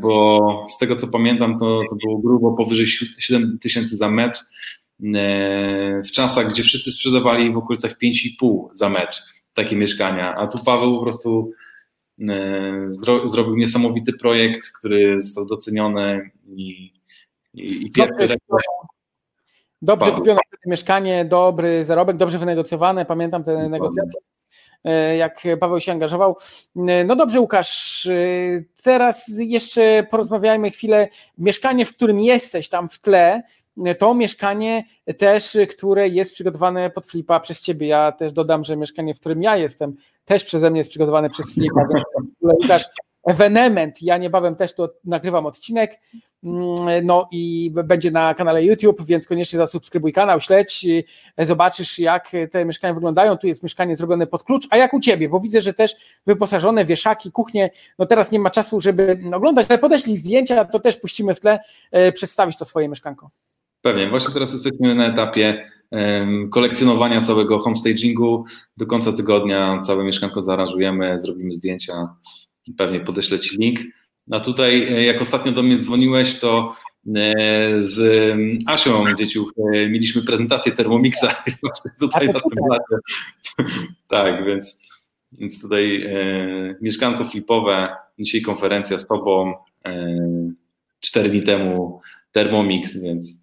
bo 0.01 0.65
z 0.67 0.77
tego 0.77 0.95
co 0.95 1.07
pamiętam, 1.07 1.57
to, 1.57 1.81
to 1.89 1.95
było 1.95 2.17
grubo 2.17 2.51
powyżej 2.51 2.87
7 3.19 3.59
tysięcy 3.61 3.97
za 3.97 4.09
metr, 4.09 4.39
w 6.05 6.11
czasach, 6.11 6.49
gdzie 6.49 6.63
wszyscy 6.63 6.91
sprzedawali 6.91 7.51
w 7.51 7.57
okolicach 7.57 7.97
5,5 8.03 8.67
za 8.71 8.89
metr 8.89 9.23
takie 9.53 9.75
mieszkania, 9.75 10.35
a 10.35 10.47
tu 10.47 10.63
Paweł 10.65 10.97
po 10.97 11.03
prostu 11.03 11.51
e, 12.29 12.85
zro, 12.89 13.27
zrobił 13.27 13.55
niesamowity 13.55 14.13
projekt, 14.13 14.71
który 14.79 15.21
został 15.21 15.45
doceniony 15.45 16.31
i, 16.55 16.93
i, 17.53 17.85
i 17.85 17.91
pierwszy 17.91 18.37
Dobrze, 19.81 20.05
dobrze 20.05 20.11
kupione 20.11 20.39
mieszkanie, 20.65 21.25
dobry 21.25 21.85
zarobek, 21.85 22.17
dobrze 22.17 22.37
wynegocjowane, 22.37 23.05
pamiętam 23.05 23.43
te 23.43 23.69
negocjacje 23.69 24.21
e, 24.83 25.17
jak 25.17 25.43
Paweł 25.59 25.79
się 25.79 25.91
angażował. 25.91 26.37
No 27.05 27.15
dobrze, 27.15 27.39
Łukasz, 27.39 28.07
teraz 28.83 29.31
jeszcze 29.37 30.07
porozmawiajmy 30.11 30.71
chwilę. 30.71 31.07
Mieszkanie, 31.37 31.85
w 31.85 31.95
którym 31.95 32.19
jesteś 32.19 32.69
tam 32.69 32.89
w 32.89 32.99
tle, 32.99 33.43
to 33.99 34.13
mieszkanie 34.13 34.83
też, 35.17 35.57
które 35.69 36.07
jest 36.07 36.33
przygotowane 36.33 36.89
pod 36.89 37.05
flipa 37.05 37.39
przez 37.39 37.61
ciebie. 37.61 37.87
Ja 37.87 38.11
też 38.11 38.33
dodam, 38.33 38.63
że 38.63 38.77
mieszkanie, 38.77 39.13
w 39.13 39.19
którym 39.19 39.43
ja 39.43 39.57
jestem, 39.57 39.95
też 40.25 40.43
przeze 40.43 40.71
mnie 40.71 40.79
jest 40.79 40.89
przygotowane 40.89 41.29
przez 41.29 41.53
flipa. 41.53 41.87
Więc 42.41 42.89
ewenement. 43.27 44.01
Ja 44.01 44.17
niebawem 44.17 44.55
też 44.55 44.75
tu 44.75 44.87
nagrywam 45.05 45.45
odcinek. 45.45 45.99
No 47.03 47.27
i 47.31 47.71
będzie 47.83 48.11
na 48.11 48.33
kanale 48.33 48.63
YouTube, 48.63 49.05
więc 49.05 49.27
koniecznie 49.27 49.57
zasubskrybuj 49.57 50.13
kanał, 50.13 50.41
śledź, 50.41 50.85
zobaczysz 51.37 51.99
jak 51.99 52.31
te 52.51 52.65
mieszkania 52.65 52.93
wyglądają. 52.93 53.37
Tu 53.37 53.47
jest 53.47 53.63
mieszkanie 53.63 53.95
zrobione 53.95 54.27
pod 54.27 54.43
klucz, 54.43 54.67
a 54.69 54.77
jak 54.77 54.93
u 54.93 54.99
ciebie, 54.99 55.29
bo 55.29 55.39
widzę, 55.39 55.61
że 55.61 55.73
też 55.73 55.95
wyposażone 56.27 56.85
wieszaki, 56.85 57.31
kuchnie. 57.31 57.69
No 57.99 58.05
teraz 58.05 58.31
nie 58.31 58.39
ma 58.39 58.49
czasu, 58.49 58.79
żeby 58.79 59.19
oglądać, 59.33 59.65
ale 59.69 59.79
podeślij 59.79 60.17
zdjęcia, 60.17 60.65
to 60.65 60.79
też 60.79 60.97
puścimy 60.97 61.35
w 61.35 61.39
tle, 61.39 61.59
e, 61.91 62.11
przedstawić 62.11 62.57
to 62.57 62.65
swoje 62.65 62.89
mieszkanko. 62.89 63.29
Pewnie. 63.81 64.09
Właśnie 64.09 64.33
teraz 64.33 64.53
jesteśmy 64.53 64.95
na 64.95 65.07
etapie 65.07 65.65
kolekcjonowania 66.51 67.21
całego 67.21 67.59
homestagingu. 67.59 68.45
Do 68.77 68.85
końca 68.85 69.13
tygodnia 69.13 69.79
całe 69.79 70.03
mieszkanko 70.03 70.41
zaaranżujemy, 70.41 71.19
zrobimy 71.19 71.53
zdjęcia, 71.53 71.93
pewnie 72.77 72.99
podeślę 72.99 73.39
Ci 73.39 73.57
link. 73.57 73.79
A 74.31 74.39
tutaj, 74.39 74.83
e, 74.83 75.03
jak 75.03 75.21
ostatnio 75.21 75.51
do 75.51 75.63
mnie 75.63 75.77
dzwoniłeś, 75.77 76.39
to 76.39 76.75
e, 77.15 77.83
z 77.83 77.99
Asią 78.65 79.13
Dzieciuch 79.15 79.53
e, 79.57 79.89
mieliśmy 79.89 80.21
prezentację 80.21 80.71
Thermomixa 80.71 81.43
tutaj 81.99 82.27
na 82.27 82.39
tym 82.39 82.65
lacie. 82.69 83.01
Tak, 84.07 84.45
więc, 84.45 84.77
więc 85.31 85.61
tutaj 85.61 86.09
mieszkanko 86.81 87.25
flipowe, 87.25 87.95
dzisiaj 88.19 88.41
konferencja 88.41 88.99
z 88.99 89.07
Tobą, 89.07 89.53
cztery 90.99 91.29
dni 91.29 91.43
temu 91.43 92.01
Thermomix, 92.31 92.97
więc 92.97 93.41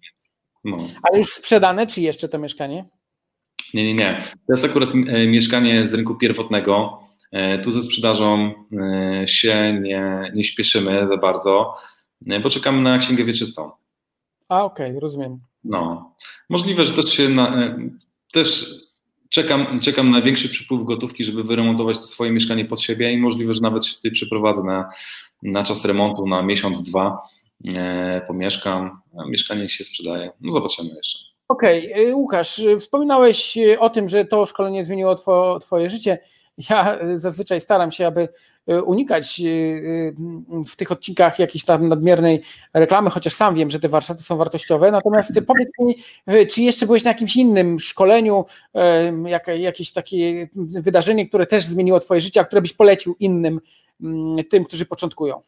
no. 0.63 0.77
Ale 1.03 1.17
już 1.17 1.27
sprzedane, 1.27 1.87
czy 1.87 2.01
jeszcze 2.01 2.29
to 2.29 2.39
mieszkanie? 2.39 2.85
Nie, 3.73 3.85
nie, 3.85 3.93
nie. 3.93 4.23
To 4.47 4.53
jest 4.53 4.65
akurat 4.65 4.89
e, 5.07 5.27
mieszkanie 5.27 5.87
z 5.87 5.93
rynku 5.93 6.15
pierwotnego. 6.15 6.99
E, 7.31 7.59
tu 7.59 7.71
ze 7.71 7.81
sprzedażą 7.81 8.53
e, 8.73 9.27
się 9.27 9.79
nie, 9.81 10.31
nie 10.35 10.43
śpieszymy 10.43 11.07
za 11.07 11.17
bardzo, 11.17 11.73
bo 12.43 12.49
czekamy 12.49 12.81
na 12.81 12.97
księgę 12.97 13.25
wieczystą. 13.25 13.71
A, 14.49 14.63
okej, 14.63 14.87
okay, 14.87 14.99
rozumiem. 14.99 15.39
No. 15.63 16.11
Możliwe, 16.49 16.85
że 16.85 16.93
też 16.93 17.09
się 17.09 17.29
na, 17.29 17.75
też 18.31 18.71
czekam, 19.29 19.79
czekam 19.79 20.11
na 20.11 20.21
większy 20.21 20.49
przypływ 20.49 20.83
gotówki, 20.83 21.23
żeby 21.23 21.43
wyremontować 21.43 21.97
to 21.97 22.03
swoje 22.03 22.31
mieszkanie 22.31 22.65
pod 22.65 22.81
siebie 22.81 23.11
i 23.11 23.17
możliwe, 23.17 23.53
że 23.53 23.61
nawet 23.61 23.85
się 23.85 23.95
tutaj 23.95 24.11
przyprowadzę 24.11 24.63
na, 24.63 24.89
na 25.43 25.63
czas 25.63 25.85
remontu, 25.85 26.27
na 26.27 26.41
miesiąc, 26.41 26.83
dwa 26.83 27.21
pomieszkam, 28.27 29.01
mieszkanie 29.29 29.69
się 29.69 29.83
sprzedaje. 29.83 30.31
No 30.41 30.51
zobaczymy 30.51 30.89
jeszcze. 30.95 31.19
Okej, 31.47 31.93
okay. 31.93 32.15
Łukasz, 32.15 32.61
wspominałeś 32.79 33.57
o 33.79 33.89
tym, 33.89 34.09
że 34.09 34.25
to 34.25 34.45
szkolenie 34.45 34.83
zmieniło 34.83 35.15
two, 35.15 35.59
Twoje 35.59 35.89
życie. 35.89 36.19
Ja 36.69 36.99
zazwyczaj 37.15 37.61
staram 37.61 37.91
się, 37.91 38.07
aby 38.07 38.29
unikać 38.85 39.41
w 40.65 40.75
tych 40.75 40.91
odcinkach 40.91 41.39
jakiejś 41.39 41.65
tam 41.65 41.87
nadmiernej 41.87 42.41
reklamy, 42.73 43.09
chociaż 43.09 43.33
sam 43.33 43.55
wiem, 43.55 43.69
że 43.69 43.79
te 43.79 43.89
warsztaty 43.89 44.23
są 44.23 44.37
wartościowe. 44.37 44.91
Natomiast 44.91 45.41
powiedz 45.47 45.71
mi, 45.79 45.95
czy 46.47 46.61
jeszcze 46.61 46.85
byłeś 46.85 47.03
na 47.03 47.11
jakimś 47.11 47.35
innym 47.35 47.79
szkoleniu, 47.79 48.45
jak, 49.25 49.47
jakieś 49.57 49.91
takie 49.91 50.49
wydarzenie, 50.55 51.27
które 51.27 51.45
też 51.45 51.65
zmieniło 51.65 51.99
Twoje 51.99 52.21
życie, 52.21 52.39
a 52.39 52.45
które 52.45 52.61
byś 52.61 52.73
polecił 52.73 53.15
innym, 53.19 53.61
tym, 54.49 54.65
którzy 54.65 54.85
początkują? 54.85 55.41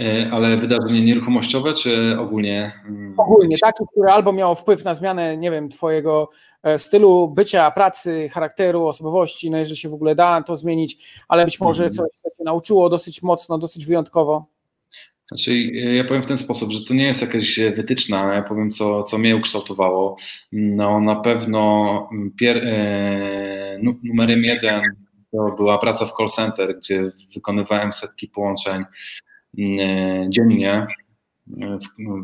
E, 0.00 0.30
ale 0.32 0.56
wydarzenie 0.56 1.04
nieruchomościowe, 1.04 1.72
czy 1.72 2.18
ogólnie? 2.18 2.72
Mm, 2.88 3.14
ogólnie, 3.16 3.58
takie, 3.58 3.84
które 3.92 4.12
albo 4.12 4.32
miało 4.32 4.54
wpływ 4.54 4.84
na 4.84 4.94
zmianę, 4.94 5.36
nie 5.36 5.50
wiem, 5.50 5.68
twojego 5.68 6.30
e, 6.62 6.78
stylu 6.78 7.28
bycia, 7.28 7.70
pracy, 7.70 8.28
charakteru, 8.28 8.86
osobowości, 8.86 9.50
no 9.50 9.58
jeżeli 9.58 9.76
się 9.76 9.88
w 9.88 9.94
ogóle 9.94 10.14
da 10.14 10.42
to 10.42 10.56
zmienić, 10.56 11.22
ale 11.28 11.44
być 11.44 11.60
może 11.60 11.84
mhm. 11.84 11.96
coś, 11.96 12.20
co 12.22 12.30
cię 12.30 12.44
nauczyło 12.44 12.88
dosyć 12.88 13.22
mocno, 13.22 13.58
dosyć 13.58 13.86
wyjątkowo. 13.86 14.46
Znaczy, 15.28 15.50
e, 15.52 15.94
ja 15.94 16.04
powiem 16.04 16.22
w 16.22 16.26
ten 16.26 16.38
sposób, 16.38 16.72
że 16.72 16.84
to 16.84 16.94
nie 16.94 17.06
jest 17.06 17.20
jakaś 17.20 17.60
wytyczna, 17.76 18.34
ja 18.34 18.42
powiem, 18.42 18.70
co, 18.70 19.02
co 19.02 19.18
mnie 19.18 19.36
ukształtowało. 19.36 20.16
No 20.52 21.00
na 21.00 21.16
pewno 21.16 22.08
mm, 22.12 22.30
pier, 22.30 22.56
e, 22.64 23.78
numerem 24.02 24.44
jeden 24.44 24.82
to 25.32 25.54
była 25.56 25.78
praca 25.78 26.06
w 26.06 26.12
call 26.12 26.28
center, 26.28 26.78
gdzie 26.78 27.08
wykonywałem 27.34 27.92
setki 27.92 28.28
połączeń 28.28 28.84
dziennie. 30.28 30.86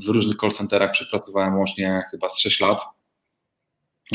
W, 0.05 0.09
różnych 0.09 0.37
call 0.37 0.51
centerach 0.51 0.93
przepracowałem 0.93 1.59
łącznie 1.59 2.03
chyba 2.11 2.29
z 2.29 2.39
6 2.39 2.61
lat. 2.61 2.83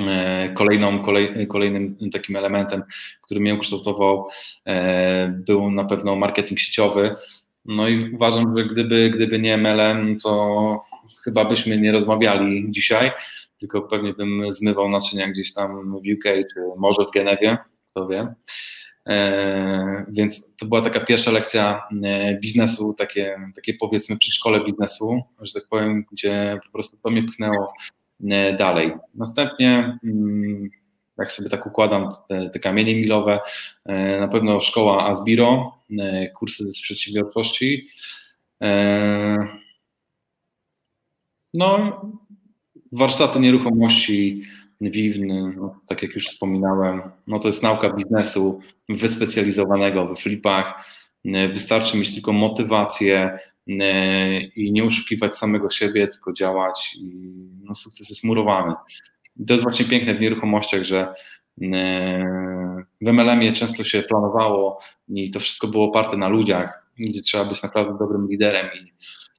E, 0.02 0.50
kolejną, 0.54 1.04
kolej, 1.04 1.48
kolejnym 1.48 1.98
takim 2.12 2.36
elementem, 2.36 2.84
który 3.22 3.40
mnie 3.40 3.56
ukształtował, 3.56 4.28
e, 4.68 5.28
był 5.28 5.72
na 5.72 5.86
pewno 5.86 6.16
marketing 6.16 6.60
sieciowy. 6.60 7.16
No 7.66 7.88
i 7.88 8.14
uważam, 8.14 8.58
że 8.58 8.66
gdyby, 8.66 9.10
gdyby 9.10 9.40
nie 9.40 9.58
MLM, 9.58 10.18
to 10.20 10.82
chyba 11.24 11.46
byśmy 11.46 11.78
nie 11.78 11.92
rozmawiali 11.92 12.72
dzisiaj, 12.72 13.12
tylko 13.58 13.82
pewnie 13.82 14.14
bym 14.14 14.52
zmywał 14.52 14.90
naczynia 14.90 15.28
gdzieś 15.28 15.54
tam 15.54 15.92
w 15.92 15.96
UK, 15.96 16.24
czy 16.24 16.60
może 16.78 17.06
w 17.06 17.12
Genewie, 17.12 17.58
kto 17.92 18.08
wie. 18.08 18.28
Więc 20.10 20.56
to 20.56 20.66
była 20.66 20.82
taka 20.82 21.00
pierwsza 21.00 21.32
lekcja 21.32 21.84
biznesu, 22.42 22.94
takie, 22.94 23.38
takie 23.56 23.74
powiedzmy 23.74 24.18
przedszkole 24.18 24.64
biznesu, 24.64 25.22
że 25.42 25.54
tak 25.54 25.64
powiem, 25.70 26.06
gdzie 26.12 26.60
po 26.66 26.72
prostu 26.72 26.98
to 26.98 27.10
mnie 27.10 27.24
pchnęło 27.24 27.74
dalej. 28.58 28.94
Następnie 29.16 30.00
mm, 30.04 30.70
jak 31.18 31.32
sobie 31.32 31.50
tak 31.50 31.66
układam 31.66 32.10
te, 32.30 32.50
te 32.50 32.60
kamienie 32.60 32.96
milowe, 32.96 33.40
e, 33.86 34.20
na 34.20 34.28
pewno 34.28 34.60
szkoła 34.60 35.08
Asbiro, 35.08 35.80
e, 36.00 36.30
kursy 36.30 36.70
z 36.70 36.82
przedsiębiorczości. 36.82 37.88
E, 38.64 39.48
no, 41.54 42.02
warsztaty 42.92 43.40
nieruchomości, 43.40 44.42
WIWN, 44.82 45.56
no, 45.58 45.80
tak 45.88 46.04
jak 46.04 46.16
już 46.16 46.28
wspominałem, 46.28 47.02
no 47.28 47.40
to 47.40 47.48
jest 47.48 47.64
nauka 47.64 47.94
biznesu 47.94 48.60
wyspecjalizowanego 48.90 50.08
we 50.08 50.16
flipach. 50.16 50.86
Wystarczy 51.54 51.98
mieć 51.98 52.14
tylko 52.14 52.34
motywację 52.34 53.40
i 54.56 54.72
nie 54.72 54.84
oszukiwać 54.84 55.36
samego 55.36 55.70
siebie, 55.70 56.08
tylko 56.08 56.34
działać 56.34 56.96
i 56.96 57.32
no, 57.64 57.76
sukces 57.76 58.10
jest 58.10 58.24
murowany. 58.24 58.74
I 59.38 59.46
to 59.46 59.54
jest 59.54 59.64
właśnie 59.64 59.86
piękne 59.86 60.16
w 60.16 60.22
nieruchomościach, 60.22 60.84
że 60.84 61.14
e, 61.62 62.26
w 63.02 63.08
MLM-ie 63.08 63.52
często 63.52 63.84
się 63.84 64.04
planowało 64.04 64.80
i 65.10 65.32
to 65.32 65.40
wszystko 65.40 65.68
było 65.68 65.86
oparte 65.86 66.18
na 66.18 66.28
ludziach, 66.28 66.92
gdzie 66.98 67.22
trzeba 67.22 67.46
być 67.46 67.64
naprawdę 67.64 67.98
dobrym 68.00 68.28
liderem 68.30 68.68
i 68.76 68.94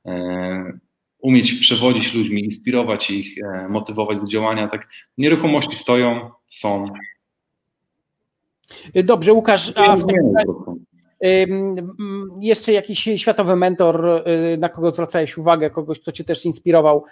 e, 0.06 0.78
umieć 1.18 1.52
przewodzić 1.52 2.14
ludźmi, 2.14 2.44
inspirować 2.44 3.10
ich, 3.10 3.38
e, 3.38 3.68
motywować 3.68 4.20
do 4.20 4.26
działania. 4.26 4.68
Tak 4.68 4.88
nieruchomości 5.18 5.76
stoją, 5.76 6.30
są. 6.48 6.84
Dobrze, 9.04 9.32
Łukasz, 9.32 9.72
a 9.76 9.96
w 9.96 10.06
takim 10.06 10.34
jeszcze 12.40 12.72
jakiś 12.72 13.08
światowy 13.16 13.56
mentor, 13.56 14.24
na 14.58 14.68
kogo 14.68 14.92
zwracałeś 14.92 15.38
uwagę, 15.38 15.70
kogoś, 15.70 16.00
kto 16.00 16.12
cię 16.12 16.24
też 16.24 16.44
inspirował 16.44 17.04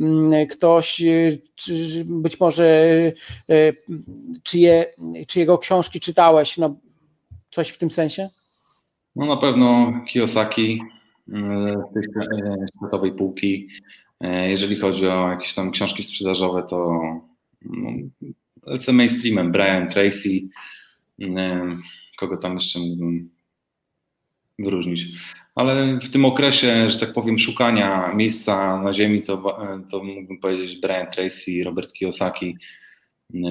Mm, 0.00 0.46
ktoś, 0.46 1.02
czy 1.54 2.04
być 2.04 2.40
może 2.40 2.88
czyje, 4.42 4.86
czy 5.26 5.38
jego 5.38 5.58
książki 5.58 6.00
czytałeś, 6.00 6.58
no, 6.58 6.74
coś 7.50 7.68
w 7.68 7.78
tym 7.78 7.90
sensie? 7.90 8.28
No 9.16 9.26
na 9.26 9.36
pewno 9.36 9.92
Kiyosaki 10.08 10.82
y, 11.32 11.94
tej 11.94 12.02
światowej 12.76 13.12
półki. 13.12 13.68
Jeżeli 14.44 14.76
chodzi 14.76 15.06
o 15.06 15.30
jakieś 15.30 15.54
tam 15.54 15.70
książki 15.70 16.02
sprzedażowe, 16.02 16.62
to 16.62 17.00
no, 17.62 17.90
lecę 18.66 18.92
mainstreamem. 18.92 19.52
Brian 19.52 19.88
Tracy, 19.88 20.28
kogo 22.18 22.36
tam 22.36 22.54
jeszcze 22.54 22.78
mógłbym 22.78 23.30
wyróżnić 24.58 25.06
ale 25.54 25.98
w 25.98 26.10
tym 26.10 26.24
okresie, 26.24 26.88
że 26.88 26.98
tak 26.98 27.12
powiem, 27.12 27.38
szukania 27.38 28.14
miejsca 28.14 28.82
na 28.82 28.92
ziemi, 28.92 29.22
to, 29.22 29.58
to 29.90 30.04
mógłbym 30.04 30.38
powiedzieć 30.38 30.80
Brian 30.80 31.10
Tracy, 31.10 31.64
Robert 31.64 31.92
Kiyosaki, 31.92 32.56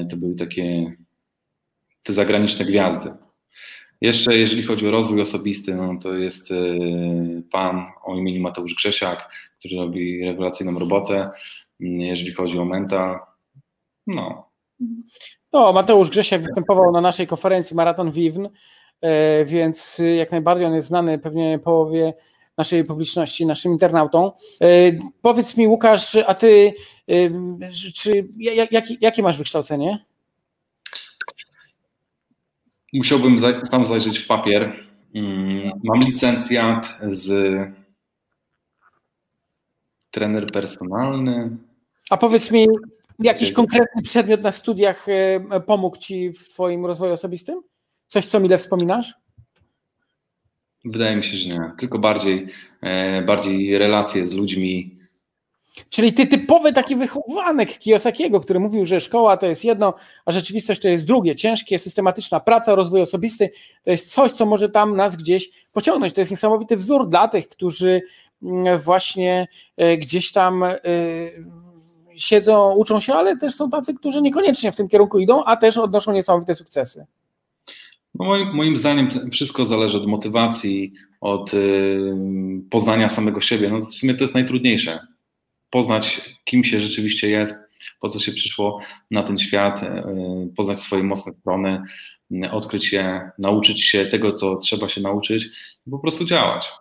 to 0.10 0.18
były 0.18 0.36
takie 0.36 0.96
te 2.04 2.14
zagraniczne 2.14 2.66
gwiazdy. 2.66 3.12
Jeszcze 4.02 4.38
jeżeli 4.38 4.64
chodzi 4.64 4.88
o 4.88 4.92
rozwój 4.92 5.22
osobisty, 5.22 5.76
no 5.76 5.98
to 6.02 6.14
jest 6.14 6.52
e, 6.52 6.56
pan 7.52 7.86
o 8.04 8.16
imieniu 8.16 8.42
Mateusz 8.42 8.76
Grzesiak, 8.76 9.32
który 9.60 9.76
robi 9.76 10.26
rewelacyjną 10.26 10.80
robotę. 10.80 11.30
Jeżeli 11.80 12.34
chodzi 12.34 12.60
o 12.60 12.66
mental, 12.66 13.20
no. 14.08 14.52
No, 15.54 15.74
Mateusz 15.74 16.10
Grzesiak 16.10 16.42
występował 16.42 16.92
na 16.92 17.02
naszej 17.02 17.28
konferencji 17.28 17.76
Maraton 17.76 18.12
Wiwn 18.12 18.50
E, 19.02 19.46
więc 19.46 20.02
jak 20.18 20.32
najbardziej 20.32 20.68
on 20.68 20.74
jest 20.74 20.88
znany 20.88 21.20
pewnie 21.20 21.60
połowie 21.60 22.14
naszej 22.58 22.86
publiczności, 22.86 23.46
naszym 23.46 23.72
internautom. 23.72 24.32
E, 24.62 24.68
powiedz 25.22 25.58
mi, 25.58 25.68
Łukasz, 25.68 26.16
a 26.16 26.34
ty, 26.34 26.74
czy, 27.96 28.28
jak, 28.38 29.02
jakie 29.02 29.24
masz 29.24 29.38
wykształcenie? 29.38 30.06
Musiałbym 32.94 33.40
sam 33.72 33.86
zajrzeć 33.86 34.20
w 34.20 34.28
papier. 34.28 34.88
Mm, 35.16 35.72
mam 35.84 36.00
licencjat 36.00 37.00
z 37.02 37.58
trener 40.12 40.52
personalny. 40.52 41.58
A 42.10 42.18
powiedz 42.18 42.52
mi, 42.52 42.68
jakiś 43.20 43.54
konkretny 43.54 44.02
przedmiot 44.02 44.42
na 44.42 44.52
studiach 44.52 45.06
pomógł 45.66 45.98
Ci 45.98 46.34
w 46.34 46.50
Twoim 46.50 46.86
rozwoju 46.86 47.14
osobistym? 47.14 47.62
Coś, 48.08 48.26
co 48.26 48.40
mile 48.40 48.58
wspominasz? 48.58 49.14
Wydaje 50.86 51.16
mi 51.16 51.24
się, 51.24 51.38
że 51.38 51.50
nie. 51.50 51.72
Tylko 51.78 52.00
bardziej, 52.00 52.48
e, 52.82 53.22
bardziej 53.22 53.78
relacje 53.78 54.28
z 54.28 54.34
ludźmi. 54.34 54.98
Czyli 55.90 56.14
ty 56.14 56.28
typowy 56.28 56.74
taki 56.74 56.96
wychowanek 56.96 57.78
Kiyosakiego, 57.78 58.40
który 58.40 58.60
mówił, 58.60 58.86
że 58.86 59.00
szkoła 59.00 59.38
to 59.38 59.48
jest 59.48 59.64
jedno, 59.64 59.94
a 60.26 60.32
rzeczywistość 60.32 60.82
to 60.82 60.88
jest 60.88 61.06
drugie. 61.06 61.36
Ciężkie, 61.36 61.80
systematyczna 61.80 62.40
praca, 62.40 62.76
rozwój 62.76 63.02
osobisty 63.02 63.50
to 63.84 63.92
jest 63.92 64.14
coś, 64.14 64.32
co 64.32 64.46
może 64.46 64.70
tam 64.70 64.96
nas 64.96 65.16
gdzieś 65.16 65.50
pociągnąć. 65.74 66.14
To 66.14 66.22
jest 66.22 66.32
niesamowity 66.32 66.78
wzór 66.78 67.10
dla 67.10 67.28
tych, 67.28 67.50
którzy 67.50 68.02
mm, 68.44 68.80
właśnie 68.80 69.48
e, 69.78 69.98
gdzieś 69.98 70.32
tam 70.32 70.64
e, 70.64 70.78
siedzą, 72.16 72.76
uczą 72.76 73.00
się, 73.00 73.14
ale 73.14 73.38
też 73.38 73.56
są 73.56 73.70
tacy, 73.70 73.94
którzy 73.94 74.22
niekoniecznie 74.22 74.72
w 74.72 74.76
tym 74.76 74.88
kierunku 74.88 75.20
idą, 75.20 75.44
a 75.44 75.58
też 75.58 75.78
odnoszą 75.78 76.14
niesamowite 76.14 76.56
sukcesy. 76.56 77.06
No 78.16 78.26
moim, 78.26 78.54
moim 78.54 78.78
zdaniem 78.78 79.10
wszystko 79.32 79.66
zależy 79.66 79.98
od 79.98 80.08
motywacji, 80.08 80.94
od 81.22 81.54
y, 81.54 82.14
poznania 82.70 83.10
samego 83.10 83.42
siebie. 83.42 83.70
No 83.70 83.80
w 83.80 83.96
sumie 83.96 84.14
to 84.14 84.24
jest 84.24 84.34
najtrudniejsze. 84.34 85.00
Poznać, 85.72 86.22
kim 86.46 86.64
się 86.64 86.80
rzeczywiście 86.80 87.30
jest, 87.30 87.56
po 88.00 88.10
co 88.10 88.20
się 88.20 88.32
przyszło 88.32 88.80
na 89.12 89.24
ten 89.24 89.38
świat, 89.38 89.84
y, 89.84 89.88
poznać 90.56 90.80
swoje 90.80 91.04
mocne 91.04 91.34
strony, 91.34 91.82
y, 92.46 92.52
odkryć 92.52 92.94
je, 92.94 93.32
nauczyć 93.38 93.82
się 93.84 94.06
tego, 94.06 94.34
co 94.34 94.56
trzeba 94.56 94.90
się 94.90 95.02
nauczyć 95.02 95.46
i 95.88 95.92
po 95.92 96.00
prostu 96.00 96.26
działać. 96.26 96.72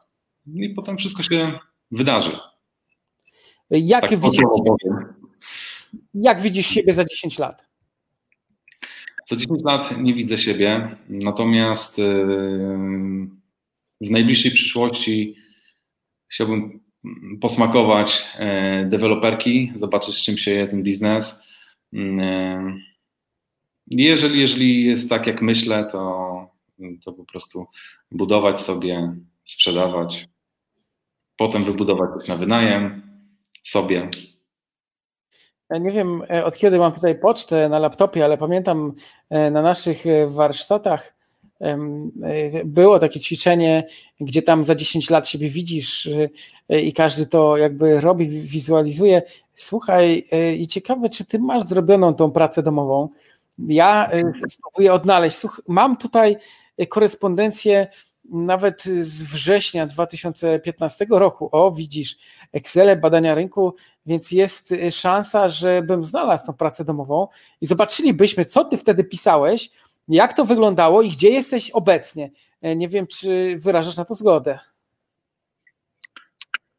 I 0.54 0.68
potem 0.68 0.96
wszystko 0.96 1.22
się 1.22 1.58
wydarzy. 1.90 2.38
Jak, 3.70 4.00
tak 4.00 4.18
widzisz, 4.18 4.42
jak 6.14 6.40
widzisz 6.40 6.66
siebie 6.66 6.92
za 6.92 7.04
10 7.04 7.38
lat? 7.38 7.66
Za 9.26 9.36
10 9.36 9.64
lat 9.64 9.98
nie 9.98 10.14
widzę 10.14 10.38
siebie, 10.38 10.96
natomiast 11.08 11.98
yy, 11.98 12.04
w 14.00 14.10
najbliższej 14.10 14.50
przyszłości 14.50 15.36
chciałbym 16.32 16.80
posmakować 17.40 18.26
yy, 18.38 18.88
deweloperki, 18.88 19.72
zobaczyć 19.76 20.16
z 20.16 20.22
czym 20.22 20.38
się 20.38 20.50
je 20.50 20.66
ten 20.66 20.82
biznes. 20.82 21.48
Yy, 21.92 22.02
jeżeli, 23.86 24.40
jeżeli 24.40 24.84
jest 24.84 25.08
tak 25.08 25.26
jak 25.26 25.42
myślę, 25.42 25.84
to, 25.84 26.50
to 27.04 27.12
po 27.12 27.24
prostu 27.24 27.66
budować 28.10 28.60
sobie, 28.60 29.14
sprzedawać, 29.44 30.28
potem 31.36 31.64
wybudować 31.64 32.10
coś 32.18 32.28
na 32.28 32.36
wynajem 32.36 33.02
sobie 33.62 34.08
nie 35.78 35.90
wiem 35.90 36.22
e, 36.30 36.44
od 36.44 36.58
kiedy 36.58 36.78
mam 36.78 36.92
tutaj 36.92 37.18
pocztę 37.18 37.68
na 37.68 37.78
laptopie, 37.78 38.24
ale 38.24 38.38
pamiętam 38.38 38.92
e, 39.30 39.50
na 39.50 39.62
naszych 39.62 40.06
e, 40.06 40.30
warsztatach 40.30 41.14
było 42.64 42.98
takie 42.98 43.20
ćwiczenie, 43.20 43.86
gdzie 44.20 44.42
tam 44.42 44.64
za 44.64 44.74
10 44.74 45.10
lat 45.10 45.28
siebie 45.28 45.48
widzisz 45.48 46.08
i 46.68 46.92
każdy 46.92 47.26
to 47.26 47.56
jakby 47.56 48.00
robi, 48.00 48.28
wizualizuje. 48.28 49.22
Słuchaj, 49.54 50.28
i 50.58 50.66
ciekawe, 50.66 51.08
czy 51.08 51.24
ty 51.24 51.38
masz 51.38 51.64
zrobioną 51.64 52.14
tą 52.14 52.30
pracę 52.30 52.62
domową. 52.62 53.08
Ja 53.58 54.10
spróbuję 54.48 54.92
odnaleźć. 54.92 55.38
Mam 55.68 55.96
tutaj 55.96 56.36
korespondencję 56.88 57.86
nawet 58.30 58.82
z 58.84 59.22
września 59.22 59.86
2015 59.86 61.06
roku. 61.10 61.48
O, 61.52 61.72
widzisz, 61.72 62.16
Excel, 62.52 63.00
badania 63.00 63.34
rynku, 63.34 63.74
więc 64.06 64.30
jest 64.32 64.72
y, 64.72 64.90
szansa, 64.90 65.48
żebym 65.48 66.04
znalazł 66.04 66.46
tą 66.46 66.52
pracę 66.52 66.84
domową 66.84 67.28
i 67.60 67.66
zobaczylibyśmy, 67.66 68.44
co 68.44 68.64
ty 68.64 68.76
wtedy 68.76 69.04
pisałeś, 69.04 69.70
jak 70.08 70.32
to 70.32 70.44
wyglądało 70.44 71.02
i 71.02 71.10
gdzie 71.10 71.28
jesteś 71.28 71.70
obecnie. 71.70 72.30
E, 72.62 72.76
nie 72.76 72.88
wiem, 72.88 73.06
czy 73.06 73.56
wyrażasz 73.58 73.96
na 73.96 74.04
to 74.04 74.14
zgodę. 74.14 74.58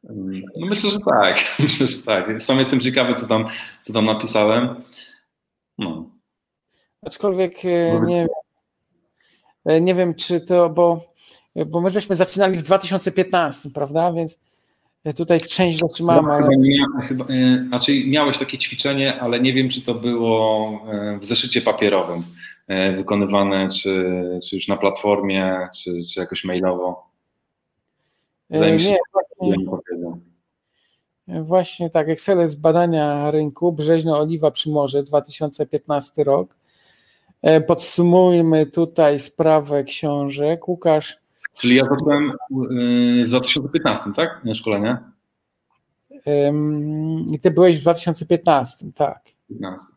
No 0.03 0.67
myślę, 0.67 0.91
że 0.91 0.99
tak. 0.99 1.37
Myślę, 1.59 1.87
że 1.87 2.03
tak. 2.03 2.41
Sam 2.41 2.59
jestem 2.59 2.79
ciekawy, 2.79 3.13
co 3.13 3.27
tam, 3.27 3.45
co 3.81 3.93
tam 3.93 4.05
napisałem. 4.05 4.83
No. 5.77 6.09
Aczkolwiek 7.05 7.65
e, 7.65 8.01
nie 8.05 8.15
wiem, 8.15 8.27
e, 9.65 9.81
nie 9.81 9.95
wiem, 9.95 10.15
czy 10.15 10.41
to, 10.41 10.69
bo, 10.69 11.13
bo 11.67 11.81
my 11.81 11.89
żeśmy 11.89 12.15
zaczynali 12.15 12.57
w 12.57 12.61
2015, 12.61 13.69
prawda? 13.69 14.13
Więc 14.13 14.39
tutaj 15.17 15.41
część 15.41 15.79
rzeczy 15.79 16.03
mam, 16.03 16.25
no, 16.25 16.33
ale... 16.33 16.47
Chyba, 16.47 17.07
chyba, 17.07 17.25
e, 17.25 17.65
znaczy 17.67 17.91
miałeś 18.07 18.37
takie 18.37 18.57
ćwiczenie, 18.57 19.21
ale 19.21 19.39
nie 19.39 19.53
wiem, 19.53 19.69
czy 19.69 19.81
to 19.81 19.93
było 19.93 20.71
w 21.21 21.25
zeszycie 21.25 21.61
papierowym. 21.61 22.23
Wykonywane, 22.97 23.67
czy, 23.67 24.19
czy 24.49 24.55
już 24.55 24.67
na 24.67 24.77
platformie, 24.77 25.67
czy, 25.75 25.91
czy 26.13 26.19
jakoś 26.19 26.43
mailowo? 26.43 27.11
Wydaje 28.49 28.73
mi 28.73 28.81
się, 28.81 28.97
nie, 29.41 29.55
właśnie, 29.65 30.11
właśnie 31.41 31.89
tak, 31.89 32.09
Excel 32.09 32.47
z 32.47 32.55
badania 32.55 33.31
rynku, 33.31 33.71
Brzeźno 33.71 34.19
Oliwa 34.19 34.51
przy 34.51 34.69
Morze, 34.69 35.03
2015 35.03 36.23
rok. 36.23 36.55
Podsumujmy 37.67 38.65
tutaj 38.65 39.19
sprawę 39.19 39.83
książek. 39.83 40.67
Łukasz. 40.67 41.17
Czyli 41.53 41.75
ja 41.75 41.83
zacząłem 41.83 42.31
w 43.25 43.27
2015, 43.27 44.03
tak? 44.15 44.41
Szkolenie? 44.53 44.97
I 47.31 47.39
ty 47.39 47.51
byłeś 47.51 47.77
w 47.77 47.81
2015, 47.81 48.91
tak. 48.95 49.23
15. 49.49 49.87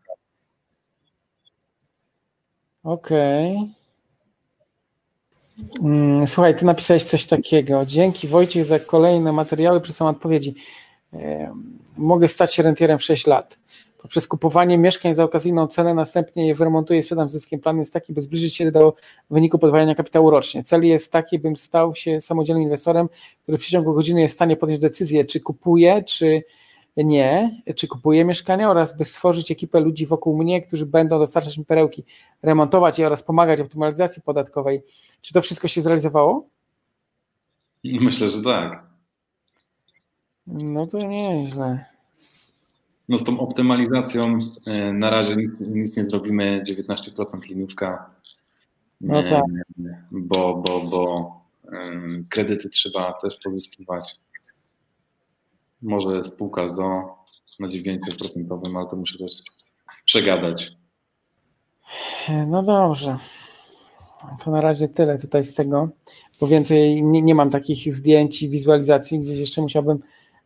Okej. 2.84 3.56
Okay. 3.56 3.84
Mm, 5.82 6.26
słuchaj, 6.26 6.54
ty 6.54 6.64
napisałeś 6.64 7.04
coś 7.04 7.26
takiego. 7.26 7.84
Dzięki 7.84 8.28
Wojciech 8.28 8.64
za 8.64 8.78
kolejne 8.78 9.32
materiały, 9.32 9.80
przesyłam 9.80 10.14
odpowiedzi. 10.14 10.54
Mogę 11.96 12.28
stać 12.28 12.54
się 12.54 12.62
rentierem 12.62 12.98
w 12.98 13.02
6 13.02 13.26
lat. 13.26 13.58
Poprzez 14.02 14.26
kupowanie 14.26 14.78
mieszkań 14.78 15.14
za 15.14 15.24
okazyjną 15.24 15.66
cenę, 15.66 15.94
następnie 15.94 16.48
je 16.48 16.54
wyremontuję 16.54 17.00
i 17.00 17.02
sprzedam 17.02 17.30
zyskiem. 17.30 17.60
Plan 17.60 17.78
jest 17.78 17.92
taki, 17.92 18.12
by 18.12 18.22
zbliżyć 18.22 18.56
się 18.56 18.70
do 18.70 18.94
wyniku 19.30 19.58
podwajania 19.58 19.94
kapitału 19.94 20.30
rocznie. 20.30 20.62
Cel 20.62 20.84
jest 20.84 21.12
taki, 21.12 21.38
bym 21.38 21.56
stał 21.56 21.94
się 21.94 22.20
samodzielnym 22.20 22.62
inwestorem, 22.62 23.08
który 23.42 23.58
w 23.58 23.60
przeciągu 23.60 23.94
godziny 23.94 24.20
jest 24.20 24.34
w 24.34 24.36
stanie 24.36 24.56
podjąć 24.56 24.80
decyzję, 24.80 25.24
czy 25.24 25.40
kupuje, 25.40 26.02
czy 26.02 26.42
nie, 26.96 27.62
czy 27.76 27.88
kupuję 27.88 28.24
mieszkania 28.24 28.70
oraz 28.70 28.96
by 28.96 29.04
stworzyć 29.04 29.50
ekipę 29.50 29.80
ludzi 29.80 30.06
wokół 30.06 30.38
mnie, 30.38 30.62
którzy 30.62 30.86
będą 30.86 31.18
dostarczać 31.18 31.58
mi 31.58 31.64
perełki, 31.64 32.04
remontować 32.42 32.98
je 32.98 33.06
oraz 33.06 33.22
pomagać 33.22 33.60
optymalizacji 33.60 34.22
podatkowej. 34.22 34.82
Czy 35.20 35.34
to 35.34 35.42
wszystko 35.42 35.68
się 35.68 35.82
zrealizowało? 35.82 36.48
Myślę, 37.84 38.30
że 38.30 38.42
tak. 38.42 38.86
No 40.46 40.86
to 40.86 40.98
nieźle. 40.98 41.84
No 43.08 43.18
z 43.18 43.24
tą 43.24 43.40
optymalizacją 43.40 44.38
e, 44.66 44.92
na 44.92 45.10
razie 45.10 45.36
nic, 45.36 45.60
nic 45.60 45.96
nie 45.96 46.04
zrobimy, 46.04 46.62
19% 46.68 47.48
liniówka, 47.48 48.10
no 49.00 49.22
tak. 49.22 49.42
bo, 50.10 50.54
bo, 50.54 50.80
bo 50.80 51.44
kredyty 52.30 52.70
trzeba 52.70 53.12
też 53.12 53.38
pozyskiwać. 53.44 54.16
Może 55.84 56.24
spółka 56.24 56.68
z 56.68 56.78
na 57.60 57.68
9%, 57.68 58.76
ale 58.76 58.86
to 58.90 58.96
muszę 58.96 59.18
też 59.18 59.32
przegadać. 60.04 60.72
No 62.46 62.62
dobrze. 62.62 63.16
To 64.44 64.50
na 64.50 64.60
razie 64.60 64.88
tyle 64.88 65.18
tutaj 65.18 65.44
z 65.44 65.54
tego, 65.54 65.88
bo 66.40 66.46
więcej 66.46 67.02
nie, 67.02 67.22
nie 67.22 67.34
mam 67.34 67.50
takich 67.50 67.94
zdjęć 67.94 68.42
i 68.42 68.48
wizualizacji, 68.48 69.20
gdzieś 69.20 69.38
jeszcze 69.38 69.62
musiałbym 69.62 69.98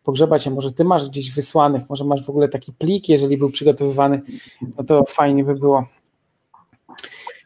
pogrzebać, 0.03 0.47
a 0.47 0.51
może 0.51 0.73
ty 0.73 0.85
masz 0.85 1.09
gdzieś 1.09 1.35
wysłanych, 1.35 1.83
może 1.89 2.05
masz 2.05 2.27
w 2.27 2.31
ogóle 2.31 2.49
taki 2.49 2.73
plik, 2.73 3.09
jeżeli 3.09 3.39
był 3.39 3.51
przygotowywany, 3.51 4.23
no 4.79 4.85
to 4.85 5.05
fajnie 5.09 5.45
by 5.45 5.55
było. 5.55 5.87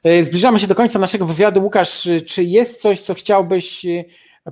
E, 0.05 0.24
zbliżamy 0.24 0.59
się 0.59 0.66
do 0.66 0.74
końca 0.74 0.99
naszego 0.99 1.26
wywiadu. 1.26 1.62
Łukasz, 1.62 2.09
czy 2.26 2.45
jest 2.45 2.80
coś, 2.80 3.01
co 3.01 3.14
chciałbyś 3.14 3.86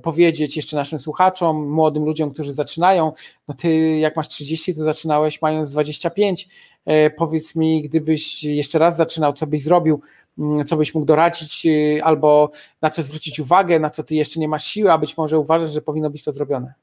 powiedzieć 0.02 0.56
jeszcze 0.56 0.76
naszym 0.76 0.98
słuchaczom, 0.98 1.70
młodym 1.70 2.04
ludziom, 2.04 2.30
którzy 2.30 2.52
zaczynają? 2.52 3.12
No 3.48 3.54
ty 3.54 3.98
jak 3.98 4.16
masz 4.16 4.28
30, 4.28 4.74
to 4.74 4.84
zaczynałeś 4.84 5.42
mając 5.42 5.70
25. 5.70 6.48
E, 6.86 7.10
powiedz 7.10 7.56
mi, 7.56 7.82
gdybyś 7.82 8.44
jeszcze 8.44 8.78
raz 8.78 8.96
zaczynał, 8.96 9.32
co 9.32 9.46
byś 9.46 9.62
zrobił, 9.62 10.00
mm, 10.38 10.64
co 10.64 10.76
byś 10.76 10.94
mógł 10.94 11.06
doradzić, 11.06 11.66
albo 12.02 12.50
na 12.82 12.90
co 12.90 13.02
zwrócić 13.02 13.40
uwagę, 13.40 13.78
na 13.78 13.90
co 13.90 14.02
ty 14.02 14.14
jeszcze 14.14 14.40
nie 14.40 14.48
masz 14.48 14.64
siły, 14.64 14.92
a 14.92 14.98
być 14.98 15.16
może 15.16 15.38
uważasz, 15.38 15.70
że 15.70 15.82
powinno 15.82 16.10
być 16.10 16.24
to 16.24 16.32
zrobione? 16.32 16.74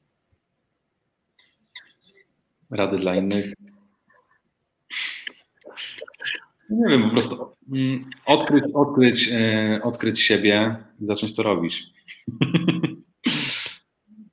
rady 2.72 2.97
dla 2.97 3.16
innych. 3.16 3.53
Nie 6.70 6.89
wiem, 6.89 7.03
po 7.03 7.10
prostu 7.10 7.55
mm, 7.74 8.10
odkryć, 8.26 8.64
odkryć, 8.74 9.30
e, 9.32 9.80
odkryć 9.84 10.22
siebie 10.22 10.76
i 11.01 11.05
zacząć 11.05 11.36
to 11.36 11.43
robić. 11.43 11.84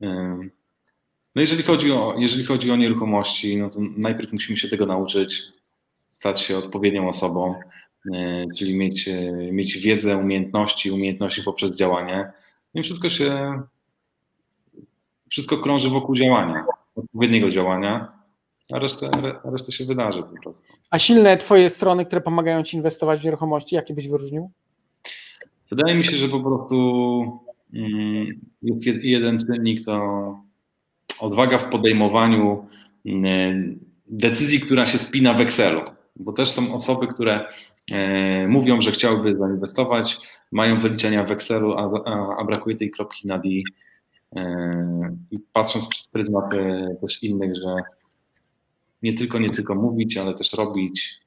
E, 0.02 0.38
no 1.34 1.40
jeżeli 1.40 1.62
chodzi, 1.62 1.92
o, 1.92 2.14
jeżeli 2.18 2.44
chodzi 2.44 2.70
o 2.70 2.76
nieruchomości, 2.76 3.56
no 3.56 3.70
to 3.70 3.80
najpierw 3.96 4.32
musimy 4.32 4.56
się 4.56 4.68
tego 4.68 4.86
nauczyć, 4.86 5.42
stać 6.08 6.40
się 6.40 6.58
odpowiednią 6.58 7.08
osobą, 7.08 7.54
e, 8.14 8.44
czyli 8.58 8.76
mieć, 8.76 9.08
mieć 9.52 9.78
wiedzę, 9.78 10.16
umiejętności, 10.16 10.90
umiejętności 10.90 11.42
poprzez 11.42 11.76
działanie. 11.76 12.32
No 12.74 12.80
i 12.80 12.84
wszystko 12.84 13.10
się, 13.10 13.60
wszystko 15.30 15.58
krąży 15.58 15.90
wokół 15.90 16.16
działania, 16.16 16.64
odpowiedniego 16.96 17.50
działania 17.50 18.14
a 18.72 18.78
reszta, 18.78 19.10
a 19.44 19.50
reszta 19.50 19.72
się 19.72 19.84
wydarzy 19.84 20.22
po 20.22 20.42
prostu. 20.42 20.62
A 20.90 20.98
silne 20.98 21.36
twoje 21.36 21.70
strony, 21.70 22.06
które 22.06 22.20
pomagają 22.20 22.62
ci 22.62 22.76
inwestować 22.76 23.20
w 23.20 23.24
nieruchomości, 23.24 23.74
jakie 23.74 23.94
byś 23.94 24.08
wyróżnił? 24.08 24.50
Wydaje 25.70 25.94
mi 25.94 26.04
się, 26.04 26.16
że 26.16 26.28
po 26.28 26.40
prostu 26.40 27.40
jest 28.62 29.04
jeden 29.04 29.38
czynnik, 29.38 29.84
to 29.84 30.44
odwaga 31.18 31.58
w 31.58 31.70
podejmowaniu 31.70 32.66
mm, 33.06 33.80
decyzji, 34.06 34.60
która 34.60 34.86
się 34.86 34.98
spina 34.98 35.34
w 35.34 35.40
Excelu. 35.40 35.80
Bo 36.16 36.32
też 36.32 36.50
są 36.50 36.74
osoby, 36.74 37.06
które 37.06 37.46
e, 37.90 38.48
mówią, 38.48 38.80
że 38.80 38.90
chciałyby 38.90 39.36
zainwestować, 39.36 40.18
mają 40.52 40.80
wyliczenia 40.80 41.24
w 41.24 41.30
Excelu, 41.30 41.72
a, 41.72 41.88
a, 42.04 42.36
a 42.38 42.44
brakuje 42.44 42.76
tej 42.76 42.90
kropki 42.90 43.26
na 43.26 43.38
D. 43.38 43.48
E, 44.36 45.16
I 45.30 45.38
patrząc 45.52 45.88
przez 45.88 46.08
pryzmat 46.08 46.44
też 47.00 47.22
innych, 47.22 47.56
że 47.56 47.76
nie 49.02 49.12
tylko, 49.12 49.38
nie 49.38 49.50
tylko 49.50 49.74
mówić, 49.74 50.16
ale 50.16 50.34
też 50.34 50.52
robić. 50.52 51.20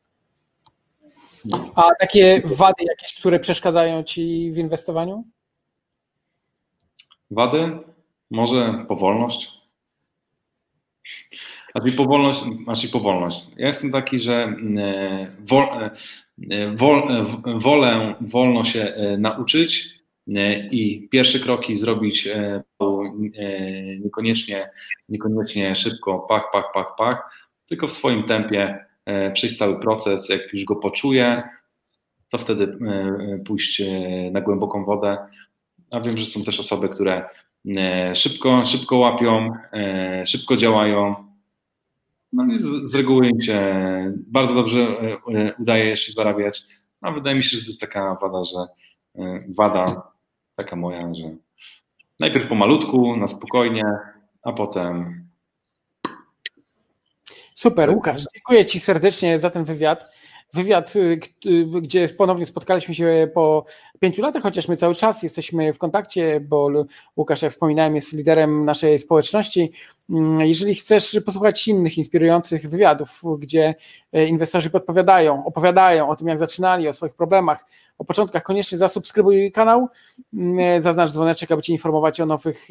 A 1.75 1.89
takie 1.99 2.41
wady 2.45 2.83
jakieś, 2.83 3.19
które 3.19 3.39
przeszkadzają 3.39 4.03
ci 4.03 4.51
w 4.51 4.57
inwestowaniu? 4.57 5.23
Wady? 7.32 7.78
Może 8.32 8.86
powolność. 8.88 9.57
Znaczy 11.71 11.91
powolność, 11.91 12.39
znaczy 12.63 12.89
powolność. 12.89 13.47
Ja 13.57 13.67
jestem 13.67 13.91
taki, 13.91 14.19
że 14.19 14.55
e, 14.78 15.32
wol, 15.39 15.67
e, 16.51 16.75
wol, 16.75 17.11
e, 17.11 17.23
wolę 17.59 18.15
wolno 18.21 18.63
się 18.63 18.95
nauczyć 19.17 19.97
i 20.71 21.07
pierwsze 21.11 21.39
kroki 21.39 21.75
zrobić 21.75 22.30
niekoniecznie, 23.99 24.69
niekoniecznie 25.09 25.75
szybko, 25.75 26.19
pach, 26.19 26.43
pach, 26.53 26.71
pach, 26.73 26.95
pach, 26.97 27.49
tylko 27.69 27.88
w 27.88 27.93
swoim 27.93 28.23
tempie 28.23 28.86
przejść 29.34 29.57
cały 29.57 29.80
proces. 29.80 30.30
Jak 30.30 30.53
już 30.53 30.63
go 30.63 30.75
poczuję, 30.75 31.43
to 32.30 32.38
wtedy 32.38 32.78
pójść 33.45 33.82
na 34.32 34.41
głęboką 34.41 34.86
wodę. 34.86 35.17
A 35.93 35.99
wiem, 35.99 36.17
że 36.17 36.25
są 36.25 36.43
też 36.43 36.59
osoby, 36.59 36.89
które 36.89 37.29
szybko, 38.13 38.65
szybko 38.65 38.97
łapią, 38.97 39.51
szybko 40.25 40.55
działają. 40.55 41.15
No 42.33 42.45
i 42.53 42.59
z, 42.59 42.65
z 42.91 42.95
reguły 42.95 43.27
im 43.27 43.41
się 43.41 43.83
bardzo 44.27 44.53
dobrze 44.53 44.97
udaje 45.59 45.85
jeszcze 45.85 46.11
zarabiać. 46.11 46.61
A 47.01 47.11
wydaje 47.11 47.35
mi 47.35 47.43
się, 47.43 47.57
że 47.57 47.63
to 47.63 47.67
jest 47.67 47.81
taka 47.81 48.17
wada, 48.21 48.43
że 48.43 48.67
wada 49.57 50.11
taka 50.55 50.75
moja, 50.75 51.13
że 51.13 51.35
najpierw 52.19 52.49
pomalutku, 52.49 53.17
na 53.17 53.27
spokojnie, 53.27 53.83
a 54.43 54.53
potem 54.53 55.27
Super, 57.57 57.89
Łukasz, 57.89 58.23
dziękuję 58.33 58.65
Ci 58.65 58.79
serdecznie 58.79 59.39
za 59.39 59.49
ten 59.49 59.63
wywiad. 59.63 60.16
Wywiad, 60.53 60.95
y, 60.95 61.19
y, 61.45 61.65
gdzie 61.81 62.09
ponownie 62.09 62.45
spotkaliśmy 62.45 62.95
się 62.95 63.29
po 63.33 63.65
pięciu 63.99 64.21
latach, 64.21 64.43
chociaż 64.43 64.67
my 64.67 64.77
cały 64.77 64.95
czas 64.95 65.23
jesteśmy 65.23 65.73
w 65.73 65.77
kontakcie, 65.77 66.39
bo 66.39 66.69
Łukasz, 67.17 67.41
jak 67.41 67.51
wspominałem, 67.51 67.95
jest 67.95 68.13
liderem 68.13 68.65
naszej 68.65 68.99
społeczności. 68.99 69.71
Mm, 70.09 70.41
jeżeli 70.41 70.75
chcesz 70.75 71.19
posłuchać 71.25 71.67
innych 71.67 71.97
inspirujących 71.97 72.69
wywiadów, 72.69 73.21
gdzie 73.39 73.75
e, 74.13 74.25
inwestorzy 74.25 74.69
podpowiadają, 74.69 75.45
opowiadają 75.45 76.09
o 76.09 76.15
tym, 76.15 76.27
jak 76.27 76.39
zaczynali, 76.39 76.87
o 76.87 76.93
swoich 76.93 77.13
problemach, 77.13 77.65
o 77.97 78.05
początkach, 78.05 78.43
koniecznie 78.43 78.77
zasubskrybuj 78.77 79.51
kanał, 79.51 79.87
mm, 80.33 80.59
e, 80.59 80.81
zaznacz 80.81 81.11
dzwoneczek, 81.11 81.51
aby 81.51 81.61
Cię 81.61 81.73
informować 81.73 82.21
o 82.21 82.25
nowych 82.25 82.67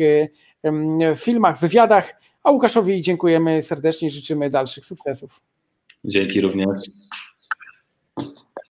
e, 0.64 1.16
filmach, 1.16 1.58
wywiadach. 1.58 2.20
A 2.42 2.50
Łukaszowi 2.50 3.00
dziękujemy 3.00 3.62
serdecznie 3.62 4.08
i 4.08 4.10
życzymy 4.10 4.50
dalszych 4.50 4.84
sukcesów. 4.84 5.40
Dzięki 6.04 6.40
również. 6.40 6.90
Thank 8.16 8.36
you. 8.38 8.45